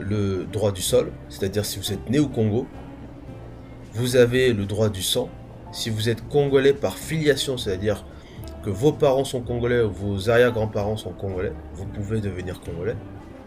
[0.00, 2.66] le droit du sol, c'est-à-dire si vous êtes né au Congo,
[3.94, 5.28] vous avez le droit du sang.
[5.72, 8.04] Si vous êtes congolais par filiation, c'est-à-dire
[8.62, 12.96] que vos parents sont congolais ou vos arrière-grands-parents sont congolais, vous pouvez devenir congolais.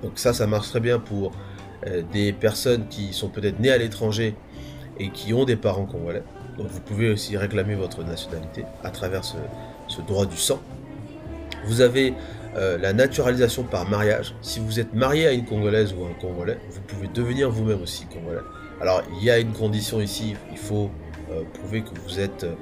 [0.03, 1.31] Donc ça, ça marche très bien pour
[1.87, 4.35] euh, des personnes qui sont peut-être nées à l'étranger
[5.01, 6.23] et qui ont des parents congolais.
[6.57, 9.37] Donc vous pouvez aussi réclamer votre nationalité à travers ce,
[10.07, 10.61] droit du sang.
[11.65, 12.13] Vous avez
[12.55, 14.35] euh, la naturalisation par mariage.
[14.41, 18.05] Si vous êtes marié à une Congolaise ou un Congolais, vous pouvez devenir vous-même aussi
[18.05, 18.41] Congolais.
[18.79, 20.91] Alors il y a une condition ici, il faut
[21.31, 22.53] euh, prouver que vous êtes, euh,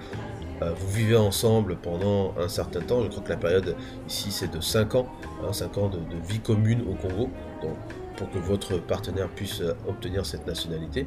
[0.61, 3.03] vous vivez ensemble pendant un certain temps.
[3.03, 3.75] Je crois que la période
[4.07, 5.07] ici c'est de 5 ans,
[5.51, 7.29] 5 hein, ans de, vie commune au Congo.
[7.61, 7.75] Donc
[8.17, 11.05] pour que votre partenaire puisse obtenir cette nationalité.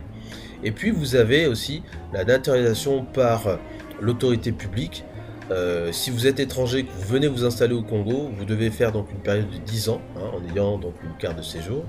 [0.64, 3.58] Et puis vous avez aussi la naturalisation par
[4.00, 5.04] l'autorité publique
[5.50, 8.92] euh, si vous êtes étranger, que vous venez vous installer au Congo, vous devez faire
[8.92, 11.84] donc une période de 10 ans, hein, en ayant donc une carte de séjour.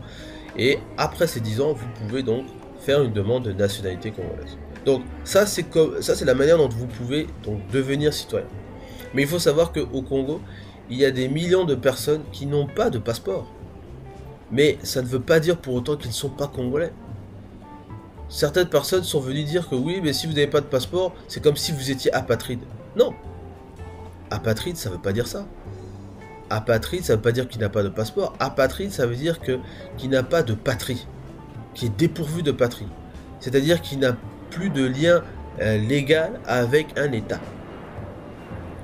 [0.57, 2.45] Et après ces 10 ans, vous pouvez donc
[2.79, 4.57] faire une demande de nationalité congolaise.
[4.85, 8.47] Donc ça c'est comme ça c'est la manière dont vous pouvez donc devenir citoyen.
[9.13, 10.41] Mais il faut savoir qu'au Congo,
[10.89, 13.47] il y a des millions de personnes qui n'ont pas de passeport.
[14.51, 16.91] Mais ça ne veut pas dire pour autant qu'ils ne sont pas congolais.
[18.27, 21.41] Certaines personnes sont venues dire que oui, mais si vous n'avez pas de passeport, c'est
[21.41, 22.61] comme si vous étiez apatride.
[22.95, 23.13] Non,
[24.33, 25.45] Apatride, ça veut pas dire ça.
[26.49, 28.33] Apatride, ça veut pas dire qu'il n'a pas de passeport.
[28.39, 29.59] Apatride, ça veut dire que
[29.95, 31.05] qu'il n'a pas de patrie,
[31.75, 32.87] qui est dépourvu de patrie.
[33.39, 34.17] C'est-à-dire qu'il n'a
[34.53, 35.21] plus de lien
[35.61, 37.39] euh, légal avec un État.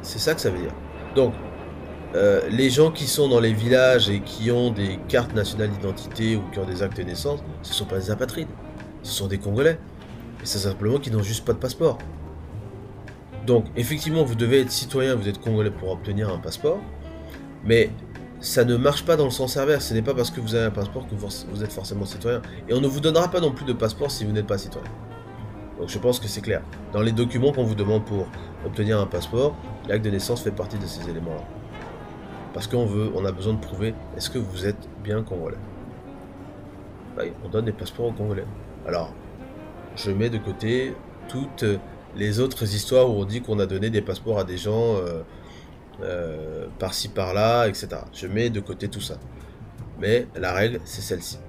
[0.02, 0.74] C'est ça que ça veut dire.
[1.16, 1.34] Donc,
[2.16, 6.36] euh, les gens qui sont dans les villages et qui ont des cartes nationales d'identité
[6.36, 8.48] ou qui ont des actes de naissance, ce ne sont pas des apatrides.
[9.04, 9.80] Ce sont des Congolais.
[10.42, 12.00] Et c'est simplement qu'ils n'ont juste pas de passeport.
[13.46, 16.80] Donc, effectivement, vous devez être citoyen, vous êtes congolais pour obtenir un passeport,
[17.66, 17.90] mais
[18.40, 19.88] ça ne marche pas dans le sens inverse.
[19.88, 22.42] Ce n'est pas parce que vous avez un passeport que vous êtes forcément citoyen.
[22.68, 24.90] Et on ne vous donnera pas non plus de passeport si vous n'êtes pas citoyen.
[25.80, 26.62] Donc je pense que c'est clair.
[26.92, 28.28] Dans les documents qu'on vous demande pour
[28.66, 29.56] obtenir un passeport,
[29.88, 31.44] l'acte de naissance fait partie de ces éléments-là.
[32.54, 35.58] Parce qu'on veut, on a besoin de prouver est-ce que vous êtes bien congolais?
[37.44, 38.46] on donne des passeports aux Congolais.
[38.88, 39.14] Alors,
[39.98, 40.96] je mets de côté
[41.28, 41.66] toutes
[42.16, 45.22] les autres histoires où on dit qu'on a donné des passeports à des gens euh,
[46.02, 47.90] euh, par-ci par-là, etc.
[48.14, 49.16] Je mets de côté tout ça.
[50.00, 51.40] Mais la règle, c'est celle-ci.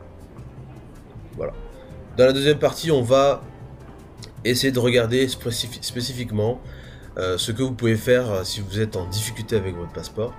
[1.36, 1.52] Voilà.
[2.16, 3.42] Dans la deuxième partie, on va
[4.44, 6.60] essayer de regarder spécifiquement
[7.18, 10.34] euh, ce que vous pouvez faire si vous êtes en difficulté avec votre passeport,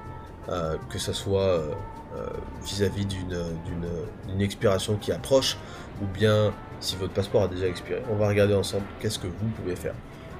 [0.89, 1.63] que ce soit
[2.63, 5.57] vis-à-vis d'une expiration qui approche
[6.01, 8.01] ou bien si votre passeport a déjà expiré.
[8.11, 9.93] On va regarder ensemble qu'est-ce que vous pouvez faire.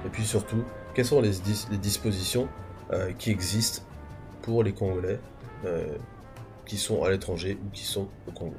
[0.04, 1.32] Et puis surtout, quelles sont les,
[1.78, 2.48] dispositions
[2.92, 3.82] euh, qui existent
[4.42, 5.20] pour les Congolais
[5.64, 5.96] euh,
[6.66, 8.56] qui sont à l'étranger ou qui sont au Congo.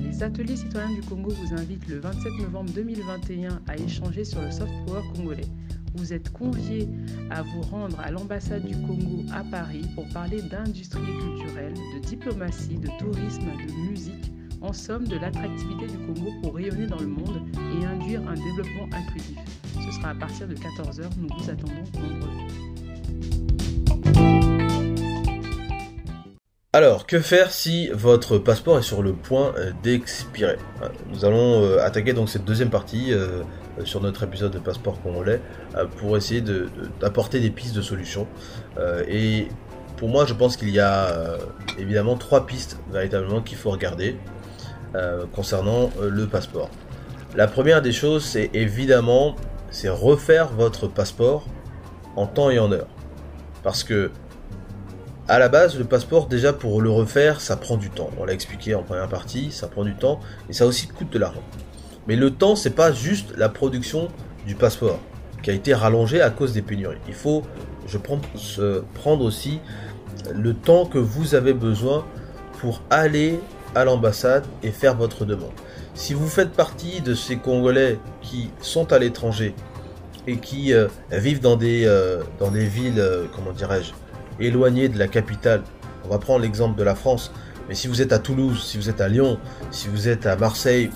[0.00, 4.50] Les ateliers citoyens du Congo vous invitent le 27 novembre 2021 à échanger sur le
[4.50, 5.44] soft power congolais.
[5.94, 6.88] Vous êtes conviés
[7.28, 12.78] à vous rendre à l'ambassade du Congo à Paris pour parler d'industrie culturelle, de diplomatie,
[12.78, 17.42] de tourisme, de musique, en somme de l'attractivité du Congo pour rayonner dans le monde
[17.58, 19.36] et induire un développement inclusif.
[19.74, 22.65] Ce sera à partir de 14h, nous vous attendons nombreux.
[26.76, 30.58] Alors, que faire si votre passeport est sur le point euh, d'expirer?
[31.10, 33.44] Nous allons euh, attaquer donc cette deuxième partie euh,
[33.84, 35.40] sur notre épisode de passeport congolais
[35.96, 36.42] pour essayer
[37.00, 38.26] d'apporter des pistes de solutions.
[39.08, 39.48] et
[39.96, 41.38] pour moi, je pense qu'il y a
[41.78, 44.16] évidemment trois pistes véritablement qu'il faut regarder
[45.34, 46.70] concernant le passeport.
[47.34, 49.36] La première des choses, c'est évidemment,
[49.70, 51.46] c'est refaire votre passeport
[52.16, 52.88] en temps et en heure.
[53.62, 54.10] Parce que
[55.28, 58.10] à la base, le passeport, déjà pour le refaire, ça prend du temps.
[58.18, 61.18] On l'a expliqué en première partie, ça prend du temps et ça aussi coûte de
[61.18, 61.42] l'argent.
[62.06, 64.08] Mais le temps, c'est pas juste la production
[64.46, 65.00] du passeport
[65.42, 66.98] qui a été rallongé à cause des pénuries.
[67.08, 67.42] Il faut,
[67.86, 68.20] je prends,
[68.94, 69.60] prendre aussi
[70.32, 72.04] le temps que vous avez besoin
[72.60, 73.40] pour aller
[73.74, 75.52] à l'ambassade et faire votre demande.
[75.94, 79.54] Si vous faites partie de ces Congolais qui sont à l'étranger
[80.26, 83.92] et qui euh, vivent dans des, euh, dans des villes, euh, comment dirais-je,
[84.40, 85.62] éloigné de la capitale,
[86.04, 87.32] on va prendre l'exemple de la France,
[87.68, 89.38] mais si vous êtes à Toulouse, si vous êtes à Lyon,
[89.70, 90.90] si vous êtes à Marseille,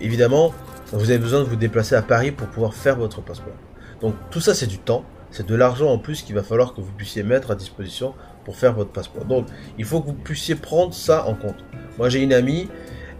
[0.00, 0.52] évidemment,
[0.92, 3.54] vous avez besoin de vous déplacer à Paris pour pouvoir faire votre passeport.
[4.00, 6.80] Donc tout ça c'est du temps, c'est de l'argent en plus qu'il va falloir que
[6.80, 9.24] vous puissiez mettre à disposition pour faire votre passeport.
[9.24, 11.64] Donc il faut que vous puissiez prendre ça en compte.
[11.98, 12.68] Moi j'ai une amie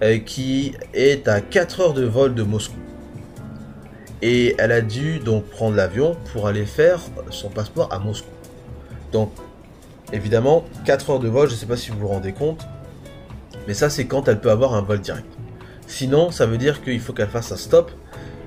[0.03, 2.77] euh, qui est à 4 heures de vol de Moscou.
[4.23, 8.31] Et elle a dû donc prendre l'avion pour aller faire son passeport à Moscou.
[9.13, 9.33] Donc,
[10.13, 12.67] évidemment, 4 heures de vol, je ne sais pas si vous vous rendez compte,
[13.67, 15.27] mais ça, c'est quand elle peut avoir un vol direct.
[15.87, 17.91] Sinon, ça veut dire qu'il faut qu'elle fasse un stop,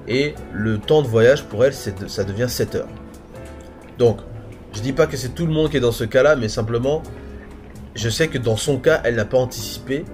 [0.08, 2.88] et le temps de voyage pour elle, ça devient 7 heures.
[3.98, 4.18] Donc,
[4.74, 7.04] je dis pas que c'est tout le monde qui est dans ce cas-là, mais simplement,
[7.94, 10.06] je sais que dans son cas, elle n'a pas anticipé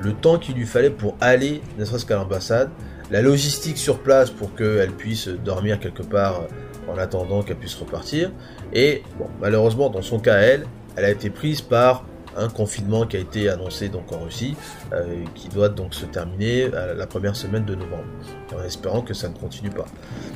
[0.00, 2.70] le temps qu'il lui fallait pour aller, ne serait-ce qu'à l'ambassade,
[3.10, 6.42] la logistique sur place pour qu'elle puisse dormir quelque part
[6.90, 8.32] en attendant qu'elle puisse repartir.
[8.72, 9.02] Et
[9.40, 12.04] malheureusement, dans son cas, elle, elle a été prise par
[12.36, 14.56] un confinement qui a été annoncé donc en Russie,
[14.92, 18.04] euh, qui doit donc se terminer la première semaine de novembre,
[18.54, 19.86] en espérant que ça ne continue pas.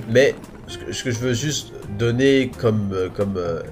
[0.09, 0.35] Mais
[0.67, 3.63] ce que, je veux juste donner comme, euh, euh,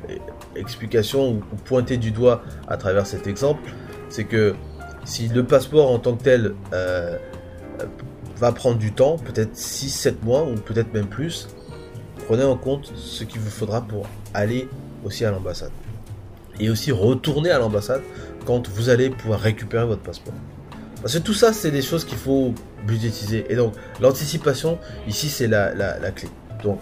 [0.56, 3.72] explication ou, pointer du doigt à travers cet exemple,
[4.08, 4.54] c'est que
[5.04, 6.54] si le passeport en tant que tel
[8.36, 11.48] va prendre du temps, peut-être 6-7 mois ou peut-être même plus,
[12.26, 14.68] prenez en compte ce qu'il vous faudra pour aller
[15.04, 15.72] aussi à l'ambassade.
[16.60, 18.02] Et aussi retourner à l'ambassade
[18.46, 20.34] quand vous allez pouvoir récupérer votre passeport.
[21.00, 22.54] Parce que tout ça, c'est des choses qu'il faut
[22.86, 23.44] budgétiser.
[23.48, 25.72] Et donc, l'anticipation, ici, c'est la,
[26.14, 26.28] clé.
[26.62, 26.78] Donc,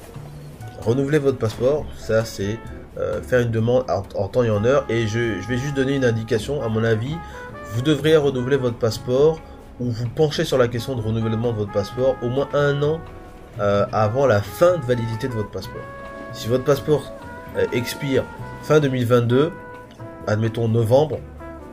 [0.81, 2.59] renouveler votre passeport, ça, c'est
[2.98, 4.85] euh, faire une demande en, temps et en heure.
[4.90, 6.62] Et je, je, vais juste donner une indication.
[6.62, 7.16] À mon avis,
[7.72, 9.40] vous devriez renouveler votre passeport
[9.79, 13.00] ou vous penchez sur la question de renouvellement de votre passeport au moins un an
[13.58, 15.82] euh, avant la fin de validité de votre passeport.
[16.32, 17.12] Si votre passeport
[17.56, 18.24] euh, expire
[18.62, 19.50] fin 2022,
[20.26, 21.18] admettons novembre,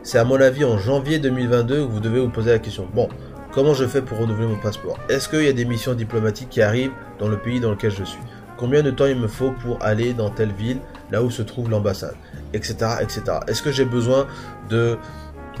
[0.02, 2.88] c'est à mon avis en janvier 2022 que vous devez vous poser la question.
[2.94, 3.08] Bon,
[3.52, 4.98] comment je fais pour renouveler mon passeport?
[5.08, 8.04] Est-ce qu'il y a des missions diplomatiques qui arrivent dans le pays dans lequel je
[8.04, 8.20] suis?
[8.56, 10.78] Combien de temps il me faut pour aller dans telle ville,
[11.12, 12.16] là où se trouve l'ambassade,
[12.54, 13.22] etc., etc.
[13.46, 14.26] Est-ce que j'ai besoin
[14.68, 14.98] de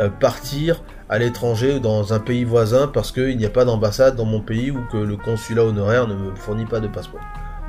[0.00, 4.16] euh, partir à l'étranger ou dans un pays voisin parce qu'il n'y a pas d'ambassade
[4.16, 7.20] dans mon pays ou que le consulat honoraire ne me fournit pas de passeport.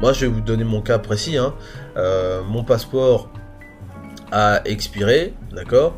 [0.02, 1.38] Moi, je vais vous donner mon cas précis.
[1.38, 1.54] Hein.
[1.98, 3.30] Euh, mon passeport
[4.32, 5.98] a expiré, d'accord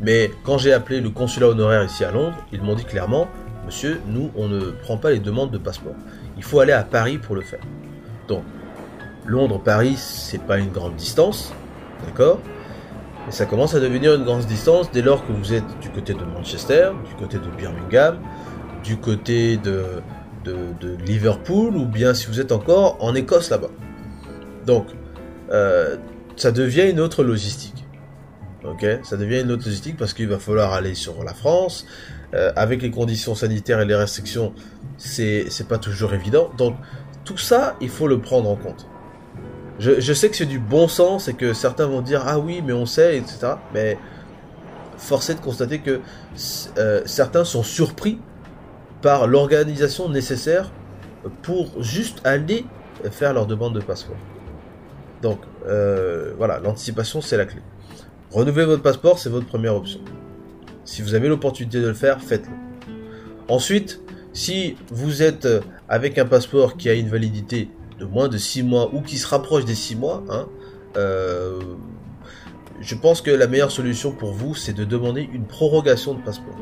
[0.00, 3.28] Mais quand j'ai appelé le consulat honoraire ici à Londres, ils m'ont dit clairement,
[3.66, 5.94] monsieur, nous, on ne prend pas les demandes de passeport.
[6.36, 7.60] Il faut aller à Paris pour le faire.
[8.28, 8.42] Donc,
[9.26, 11.52] Londres-Paris, c'est pas une grande distance,
[12.06, 12.40] d'accord
[13.28, 16.14] Et ça commence à devenir une grande distance dès lors que vous êtes du côté
[16.14, 18.18] de Manchester, du côté de Birmingham,
[18.82, 20.02] du côté de,
[21.04, 23.70] Liverpool, ou bien si vous êtes encore en Écosse là-bas.
[24.66, 24.86] Donc,
[25.50, 25.96] euh,
[26.36, 27.84] ça devient une autre logistique.
[28.64, 28.86] Ok?
[29.02, 31.86] Ça devient une autre logistique parce qu'il va falloir aller sur la France.
[32.32, 34.54] Euh, avec les conditions sanitaires et les restrictions,
[34.96, 36.50] c'est pas toujours évident.
[36.56, 36.76] Donc,
[37.24, 38.86] tout ça, il faut le prendre en compte.
[39.80, 42.74] Je, sais que c'est du bon sens et que certains vont dire ah oui mais
[42.74, 43.54] on sait etc.
[43.72, 43.96] Mais
[44.98, 46.00] force est de constater que
[46.76, 48.18] euh, certains sont surpris
[49.00, 50.70] par l'organisation nécessaire
[51.40, 52.66] pour juste aller
[53.10, 54.18] faire leur demande de passeport.
[55.22, 57.62] Donc euh, voilà, l'anticipation c'est la clé.
[58.30, 60.00] Renouveler votre passeport, c'est votre première option.
[60.84, 62.52] Si vous avez l'opportunité de le faire, faites-le.
[63.48, 64.02] Ensuite,
[64.34, 65.48] si vous êtes
[65.88, 69.28] avec un passeport qui a une validité de moins de 6 mois ou qui se
[69.28, 70.48] rapproche des 6 mois, hein,
[70.96, 71.60] euh,
[72.80, 76.56] je pense que la meilleure solution pour vous, c'est de demander une prorogation de passeport.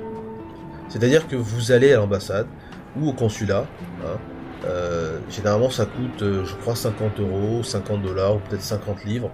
[0.88, 2.48] C'est-à-dire que vous allez à l'ambassade
[2.96, 3.66] ou au consulat.
[4.04, 4.18] Hein,
[4.64, 9.30] euh, généralement, ça coûte, euh, je crois, 50 euros, 50 dollars ou peut-être 50 livres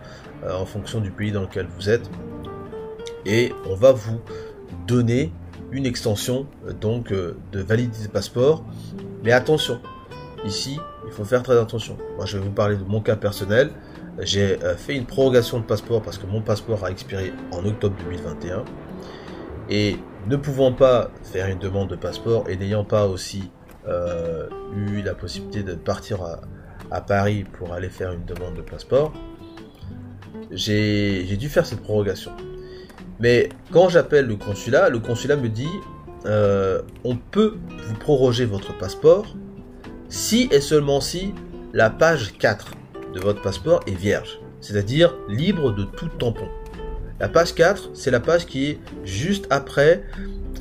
[0.47, 2.11] en fonction du pays dans lequel vous êtes.
[3.25, 4.21] Et on va vous
[4.87, 5.33] donner
[5.73, 6.47] une extension
[6.83, 8.63] donc de validité de passeport.
[9.23, 9.81] Mais attention,
[10.45, 11.97] ici, il faut faire très attention.
[12.17, 13.71] Moi, je vais vous parler de mon cas personnel.
[14.21, 17.97] J'ai euh, fait une prorogation de passeport parce que mon passeport a expiré en octobre
[18.05, 18.65] 2021.
[19.71, 23.51] Et ne pouvant pas faire une demande de passeport et n'ayant pas aussi
[23.87, 26.41] euh, eu la possibilité de partir à,
[27.01, 29.13] Paris pour aller faire une demande de passeport,
[30.53, 32.31] j'ai dû faire cette prorogation.
[33.19, 35.69] Mais quand j'appelle le consulat, le consulat me dit
[36.27, 39.27] euh, on peut vous proroger votre passeport
[40.15, 41.35] si et seulement si
[41.73, 42.71] la page 4
[43.15, 46.47] de votre passeport est vierge, c'est-à-dire libre de tout tampon.
[47.19, 50.05] La page 4, c'est la page qui est juste après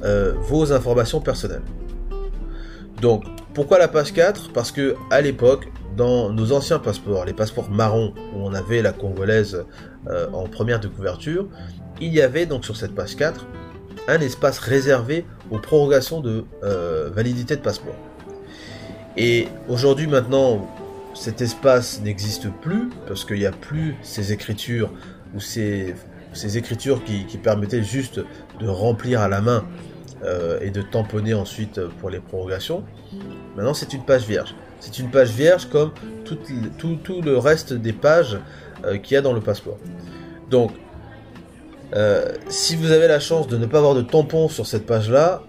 [0.04, 1.62] euh, vos informations personnelles.
[3.00, 7.70] Donc, pourquoi la page 4 Parce que à l'époque, dans nos anciens passeports, les passeports
[7.70, 9.66] marrons où on avait la congolaise
[10.08, 11.48] euh, en première de couverture,
[12.02, 13.46] il y avait donc sur cette page 4
[14.08, 17.96] un espace réservé aux prorogations de euh, validité de passeport.
[19.18, 20.68] Et aujourd'hui maintenant,
[21.14, 24.92] cet espace n'existe plus parce qu'il n'y a plus ces écritures
[25.36, 25.96] ou ces,
[26.34, 28.22] ces écritures qui, permettaient juste
[28.60, 29.66] de remplir à la main
[30.24, 32.84] euh, et de tamponner ensuite pour les prorogations.
[33.56, 34.56] Maintenant, c'est une page vierge.
[34.80, 35.92] C'est une page vierge comme
[36.26, 36.38] tout,
[36.96, 38.38] tout, le reste des pages
[38.84, 39.78] euh, qu'il y a dans le passeport.
[40.50, 40.72] Donc,
[41.96, 45.44] euh, si vous avez la chance de ne pas avoir de tampon sur cette page-là,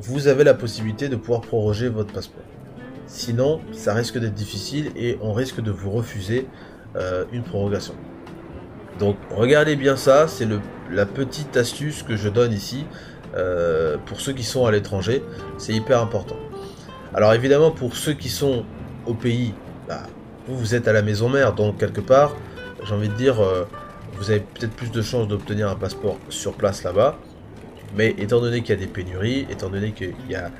[0.00, 2.42] vous avez la possibilité de pouvoir proroger votre passeport.
[3.12, 6.46] Sinon, ça risque d'être difficile et on risque de vous refuser
[6.96, 7.92] euh, une prorogation.
[8.98, 10.48] Donc regardez bien ça, c'est
[10.90, 12.86] la petite astuce que je donne ici
[13.36, 15.22] euh, pour ceux qui sont à l'étranger,
[15.58, 16.36] c'est hyper important.
[17.12, 18.64] Alors évidemment pour ceux qui sont
[19.04, 19.52] au pays,
[19.86, 20.04] bah,
[20.46, 22.34] vous vous êtes à la maison mère, donc quelque part,
[22.82, 23.64] j'ai envie de dire, euh,
[24.14, 27.18] vous avez peut-être plus de chances d'obtenir un passeport sur place là-bas.
[27.94, 30.50] Mais étant donné qu'il y a des pénuries, étant donné qu'il y a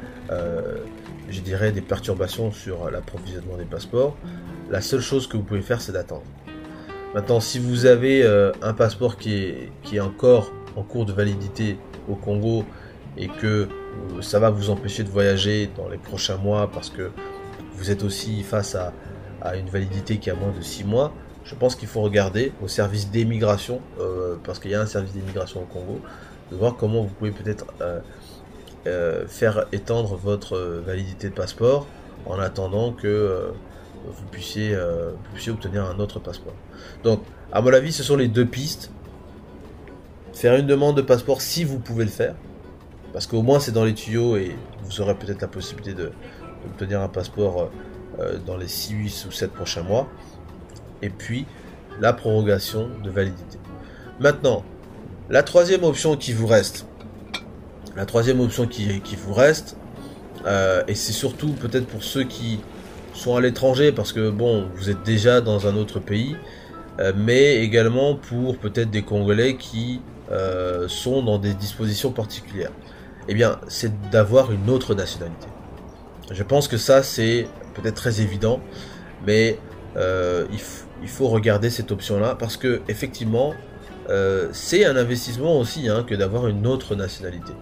[1.33, 4.17] je dirais, des perturbations sur l'approvisionnement des passeports,
[4.71, 6.23] la seule chose que vous pouvez faire, c'est d'attendre.
[7.15, 11.13] Maintenant, si vous avez euh, un passeport qui est, qui est encore en cours de
[11.13, 11.77] validité
[12.09, 12.65] au Congo
[13.19, 17.11] et que euh, ça va vous empêcher de voyager dans les prochains mois parce que
[17.75, 18.93] vous êtes aussi face à,
[19.57, 21.13] une validité qui a moins de 6 mois,
[21.45, 25.13] je pense qu'il faut regarder au service d'émigration, euh, parce qu'il y a un service
[25.13, 26.01] d'émigration au Congo,
[26.53, 27.67] de voir comment vous pouvez peut-être
[28.87, 31.87] euh, faire étendre votre euh, validité de passeport
[32.27, 33.51] en attendant que euh,
[34.07, 34.77] vous, puissiez,
[35.33, 36.55] puissiez obtenir un autre passeport.
[37.05, 38.91] Donc, à mon avis, ce sont les deux pistes.
[40.33, 42.35] Faire une demande de passeport si vous pouvez le faire,
[43.13, 47.09] parce qu'au moins c'est dans les tuyaux et vous aurez peut-être la possibilité d'obtenir un
[47.09, 47.71] passeport
[48.47, 50.09] dans les 6, 8 ou 7 prochains mois.
[51.03, 51.47] Et puis,
[52.01, 53.59] la prorogation de validité.
[54.19, 54.65] Maintenant,
[55.31, 56.87] la troisième option qui vous reste,
[57.97, 59.77] la troisième option qui, vous reste,
[60.47, 62.61] euh, et c'est surtout peut-être pour ceux qui
[63.15, 66.37] sont à l'étranger, parce que bon, vous êtes déjà dans un autre pays,
[67.01, 72.73] euh, mais également pour peut-être des Congolais qui euh, sont dans des dispositions particulières.
[73.29, 75.47] Eh bien, c'est d'avoir une autre nationalité.
[76.31, 78.61] Je pense que ça, c'est peut-être très évident,
[79.27, 79.59] mais
[79.97, 80.59] il,
[81.03, 83.55] il, faut regarder cette option-là, parce que effectivement,
[84.53, 87.53] c'est un investissement aussi hein, que d'avoir une autre nationalité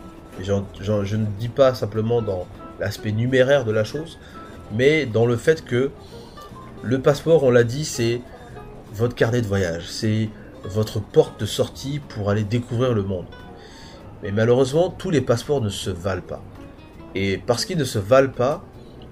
[0.42, 2.46] je ne dis pas simplement dans,
[2.80, 4.18] l'aspect numéraire de la chose,
[4.72, 5.90] mais dans le fait que
[6.82, 8.20] le passeport, on l'a dit, c'est
[8.92, 10.30] votre carnet de voyage, c'est
[10.64, 13.26] votre porte de sortie pour aller découvrir le monde.
[14.22, 16.42] Mais malheureusement, tous les passeports ne se valent pas.
[17.14, 18.64] Et parce qu'ils ne se valent pas,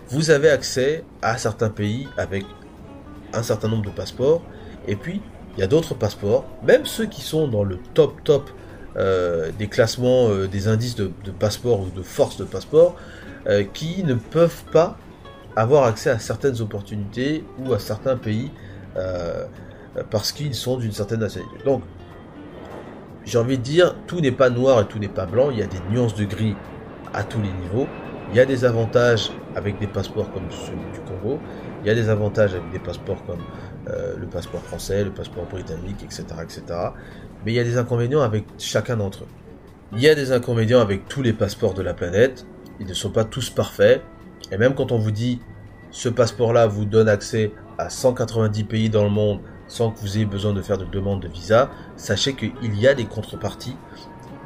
[0.09, 2.45] vous avez accès à certains pays avec
[3.35, 4.43] un certain nombre de passeports.
[4.87, 5.21] Et puis,
[5.57, 8.51] il y a d'autres passeports, même ceux qui sont dans le top top
[8.97, 12.97] euh, des classements euh, des indices de, passeport ou de force de passeport,
[13.47, 14.97] euh, qui ne peuvent pas
[15.57, 18.51] avoir accès à certaines opportunités ou à certains pays
[20.11, 21.57] parce qu'ils sont d'une certaine nationalité.
[21.65, 21.83] Donc,
[23.25, 25.63] j'ai envie de dire, tout n'est pas noir et tout n'est pas blanc, il y
[25.63, 26.57] a des nuances de gris
[27.13, 27.87] à tous les niveaux.
[28.31, 31.39] Il y a des avantages avec des passeports comme celui du Congo,
[31.83, 33.43] il y a des avantages avec des passeports comme
[33.87, 36.63] le passeport français, le passeport britannique, etc., etc.
[37.45, 39.29] Mais il y a des inconvénients avec chacun d'entre eux.
[39.93, 42.47] Il y a des inconvénients avec tous les passeports de la planète.
[42.81, 44.03] Ils ne sont pas tous parfaits.
[44.53, 45.41] Et même quand on vous dit
[45.91, 50.25] ce passeport-là vous donne accès à 190 pays dans le monde sans que vous ayez
[50.25, 53.77] besoin de faire de demande de visa, sachez qu'il y a des contreparties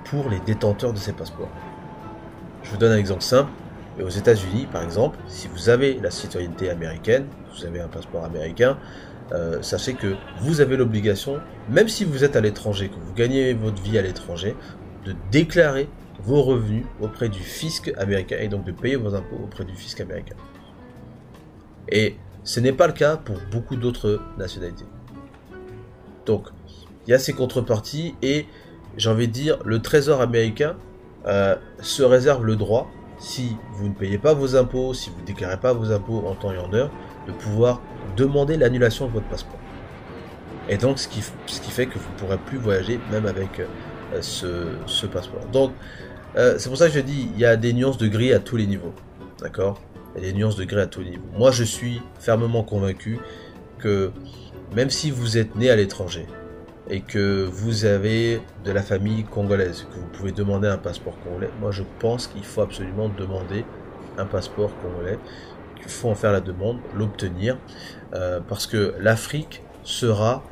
[0.05, 1.51] pour les détenteurs de ces passeports.
[2.64, 3.51] Je vous donne un exemple simple.
[4.03, 8.78] aux États-Unis, par exemple, si vous avez la citoyenneté américaine, vous avez un passeport américain,
[9.33, 13.55] euh, sachez que vous avez l'obligation, même si vous êtes à l'étranger, que vous gagnez
[13.55, 14.55] votre vie à l'étranger,
[15.05, 15.89] de déclarer
[16.22, 20.01] vos revenus auprès du fisc américain et donc de payer vos impôts auprès du fisc
[20.01, 20.37] américain.
[21.89, 24.85] Et ce n'est pas le cas pour beaucoup d'autres nationalités.
[26.26, 26.49] Donc,
[27.07, 28.47] il y a ces contreparties et
[28.97, 30.76] j'ai envie de dire, le trésor américain
[31.26, 35.26] euh, se réserve le droit, si vous ne payez pas vos impôts, si vous ne
[35.26, 36.91] déclarez pas vos impôts en temps et en heure,
[37.26, 37.80] de pouvoir
[38.16, 39.59] demander l'annulation de votre passeport.
[40.68, 41.20] Et donc, ce qui,
[41.70, 45.44] fait que vous ne pourrez plus voyager même avec euh, ce, passeport.
[45.53, 45.72] Donc,
[46.36, 48.38] euh, c'est pour ça que je dis, il y a des nuances de gris à
[48.38, 48.94] tous les niveaux.
[49.40, 49.80] D'accord?
[50.14, 51.28] Il y a des nuances de gris à tous les niveaux.
[51.36, 53.18] Moi, je suis fermement convaincu
[53.78, 54.12] que
[54.74, 56.26] même si vous êtes né à l'étranger
[56.88, 61.50] et que vous avez de la famille congolaise, que vous pouvez demander un passeport congolais,
[61.61, 63.64] moi je pense qu'il faut absolument demander
[64.18, 65.18] un passeport congolais,
[65.83, 67.59] qu'il faut en faire la demande, l'obtenir,
[68.14, 70.43] euh, parce que l'Afrique sera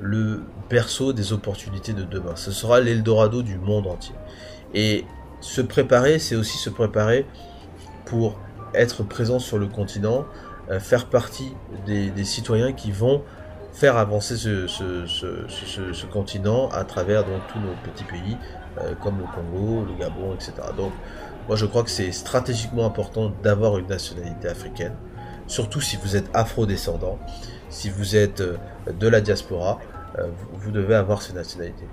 [0.00, 2.36] le berceau des opportunités de demain.
[2.36, 4.14] Ce sera l'Eldorado du monde entier.
[4.74, 5.04] Et
[5.40, 7.26] se préparer, c'est aussi se préparer
[8.04, 8.38] pour
[8.74, 10.24] être présent sur le continent,
[10.70, 11.52] euh, faire partie
[11.86, 13.22] des citoyens qui vont
[13.78, 18.36] faire avancer ce, continent à travers tous nos petits pays
[18.80, 20.52] euh, comme le Congo, le Gabon, etc.
[21.48, 24.94] moi je crois que c'est stratégiquement important d'avoir une nationalité africaine,
[25.46, 27.18] surtout si vous êtes afro-descendant,
[27.70, 28.56] si vous êtes euh,
[28.98, 29.80] de la diaspora,
[30.18, 31.88] euh, vous, devez avoir ces nationalités.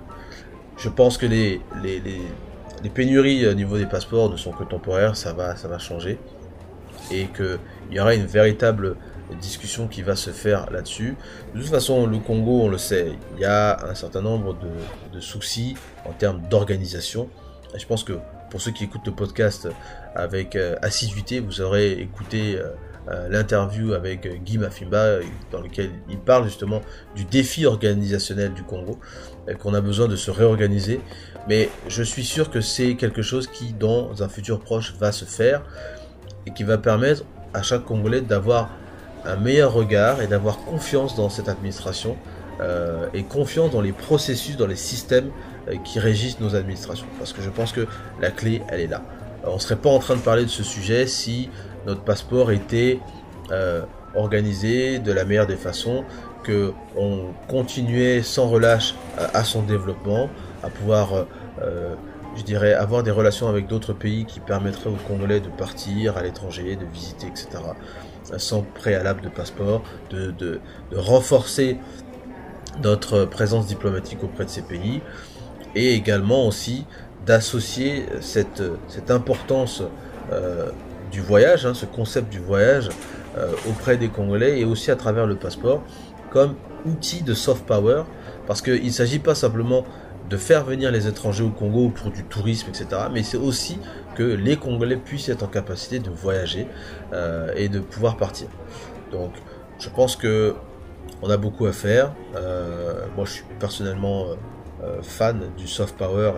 [0.76, 5.16] Je pense que les, les, les, pénuries au niveau des passeports ne sont que temporaires,
[5.16, 6.18] ça va, ça va changer,
[7.10, 7.58] et qu'il
[7.90, 8.96] y aura une véritable
[9.40, 11.16] discussion qui va se faire là-dessus.
[11.54, 14.56] De toute façon, le Congo, on le sait, il y a un certain nombre
[15.12, 17.28] de, soucis en termes d'organisation.
[17.74, 18.18] Je pense que
[18.56, 19.68] pour ceux qui écoutent le podcast
[20.14, 22.70] avec euh, assiduité, vous aurez écouté euh,
[23.10, 25.18] euh, l'interview avec Guy Mafimba
[25.52, 26.80] dans lequel il parle justement
[27.14, 28.98] du défi organisationnel du Congo,
[29.58, 31.02] qu'on a besoin de se réorganiser.
[31.46, 35.26] Mais je suis sûr que c'est quelque chose qui, dans un futur proche, va se
[35.26, 35.62] faire
[36.46, 38.70] et qui va permettre à chaque Congolais d'avoir
[39.26, 42.16] un meilleur regard et d'avoir confiance dans cette administration
[42.62, 47.06] euh, et confiance dans les processus, dans les systèmes euh, qui régissent nos administrations.
[47.18, 47.86] Parce que je pense que
[48.20, 49.02] la clé, elle est là.
[49.44, 51.50] on ne serait pas en train de parler de ce sujet si
[51.86, 53.00] notre passeport était
[53.50, 53.82] euh,
[54.14, 56.04] organisé de la meilleure des façons,
[56.42, 58.94] que on continuait sans relâche
[59.34, 60.30] à, son développement,
[60.62, 61.26] à pouvoir
[62.36, 66.22] je dirais, avoir des relations avec d'autres pays qui permettraient aux Congolais de partir à
[66.22, 67.48] l'étranger, de visiter, etc
[68.38, 70.60] sans préalable de passeport, de,
[70.94, 71.78] renforcer
[72.82, 75.00] notre présence diplomatique auprès de ces pays
[75.76, 76.84] et également aussi
[77.26, 79.82] d'associer cette, cette importance
[80.32, 80.70] euh,
[81.12, 82.88] du voyage, hein, ce concept du voyage
[83.36, 85.82] euh, auprès des Congolais et aussi à travers le passeport
[86.30, 86.54] comme
[86.84, 88.02] outil de soft power
[88.46, 89.84] parce qu'il ne s'agit pas simplement
[90.30, 93.02] de faire venir les étrangers au Congo pour du tourisme, etc.
[93.12, 93.78] Mais c'est aussi
[94.16, 96.66] que les Congolais puissent être en capacité de voyager
[97.12, 98.48] euh, et de pouvoir partir.
[99.12, 99.30] Donc,
[99.78, 100.54] je pense que
[101.22, 102.12] on a beaucoup à faire.
[103.14, 104.26] Moi, je suis personnellement
[105.02, 106.32] fan du soft power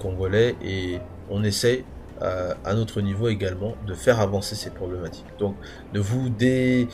[0.00, 1.84] congolais et on essaie
[2.20, 5.26] à notre niveau également de faire avancer ces problématiques.
[5.38, 5.56] Donc,
[5.92, 6.88] ne vous dé...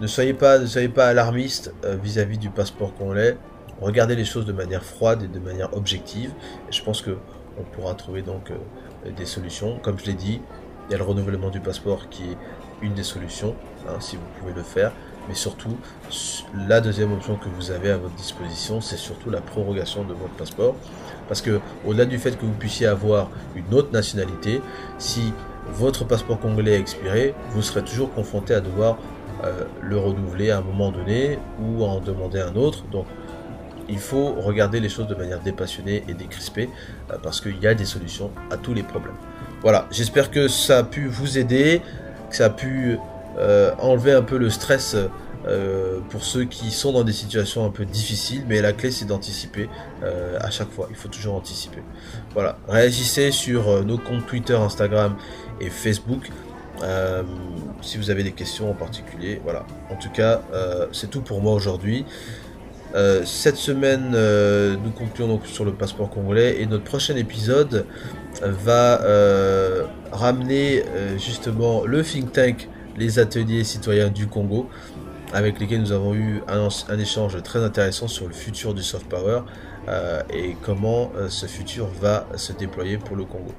[0.00, 1.72] ne soyez pas, ne soyez pas alarmiste
[2.02, 3.36] vis-à-vis -vis du passeport congolais
[3.80, 6.32] regarder les choses de manière froide et de manière objective.
[6.70, 7.16] Je pense que
[7.58, 9.78] on pourra trouver donc euh, des solutions.
[9.82, 10.40] Comme je l'ai dit,
[10.88, 12.36] Il y a le renouvellement du passeport qui est
[12.80, 13.54] une des solutions,
[13.86, 14.92] hein, si vous pouvez le faire.
[15.28, 15.76] Mais surtout,
[16.66, 20.34] la deuxième option que vous avez à votre disposition, c'est surtout la prorogation de votre
[20.34, 20.74] passeport.
[21.28, 24.62] Parce que, au-delà du fait que vous puissiez avoir une autre nationalité,
[24.98, 25.32] si
[25.70, 28.96] votre passeport congolais est expiré, vous serez toujours confronté à devoir
[29.44, 32.84] euh, le renouveler à un moment donné ou en demander un autre.
[32.90, 33.06] Donc,
[33.88, 36.70] il faut regarder les choses de manière dépassionnée et décrispée
[37.10, 39.14] euh, parce qu'il y a des solutions à tous les problèmes.
[39.60, 41.82] Voilà, j'espère que ça a pu vous aider,
[42.30, 42.98] que ça a pu
[43.78, 44.96] enlever un peu le stress
[45.46, 49.04] euh, pour ceux qui sont dans des situations un peu difficiles, mais la clé c'est
[49.04, 49.68] d'anticiper
[50.40, 51.82] à chaque fois, il faut toujours anticiper.
[52.34, 55.16] Voilà, réagissez sur nos comptes Twitter, Instagram
[55.60, 56.30] et Facebook.
[57.82, 59.66] si vous avez des questions en particulier, voilà.
[59.90, 60.42] En tout cas,
[60.92, 62.04] c'est tout pour moi aujourd'hui.
[62.94, 67.84] Euh, cette semaine, euh, nous concluons donc sur le passeport congolais et notre prochain épisode
[68.40, 70.84] va euh, ramener
[71.18, 72.68] justement le think tank,
[72.98, 74.68] les ateliers citoyens du Congo,
[75.32, 79.42] avec lesquels nous avons eu un, échange très intéressant sur le futur du soft power
[80.32, 83.52] et comment ce futur va se déployer pour le Congo.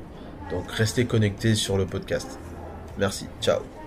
[0.52, 2.40] Donc restez connectés sur le podcast.
[2.98, 3.79] Merci, ciao.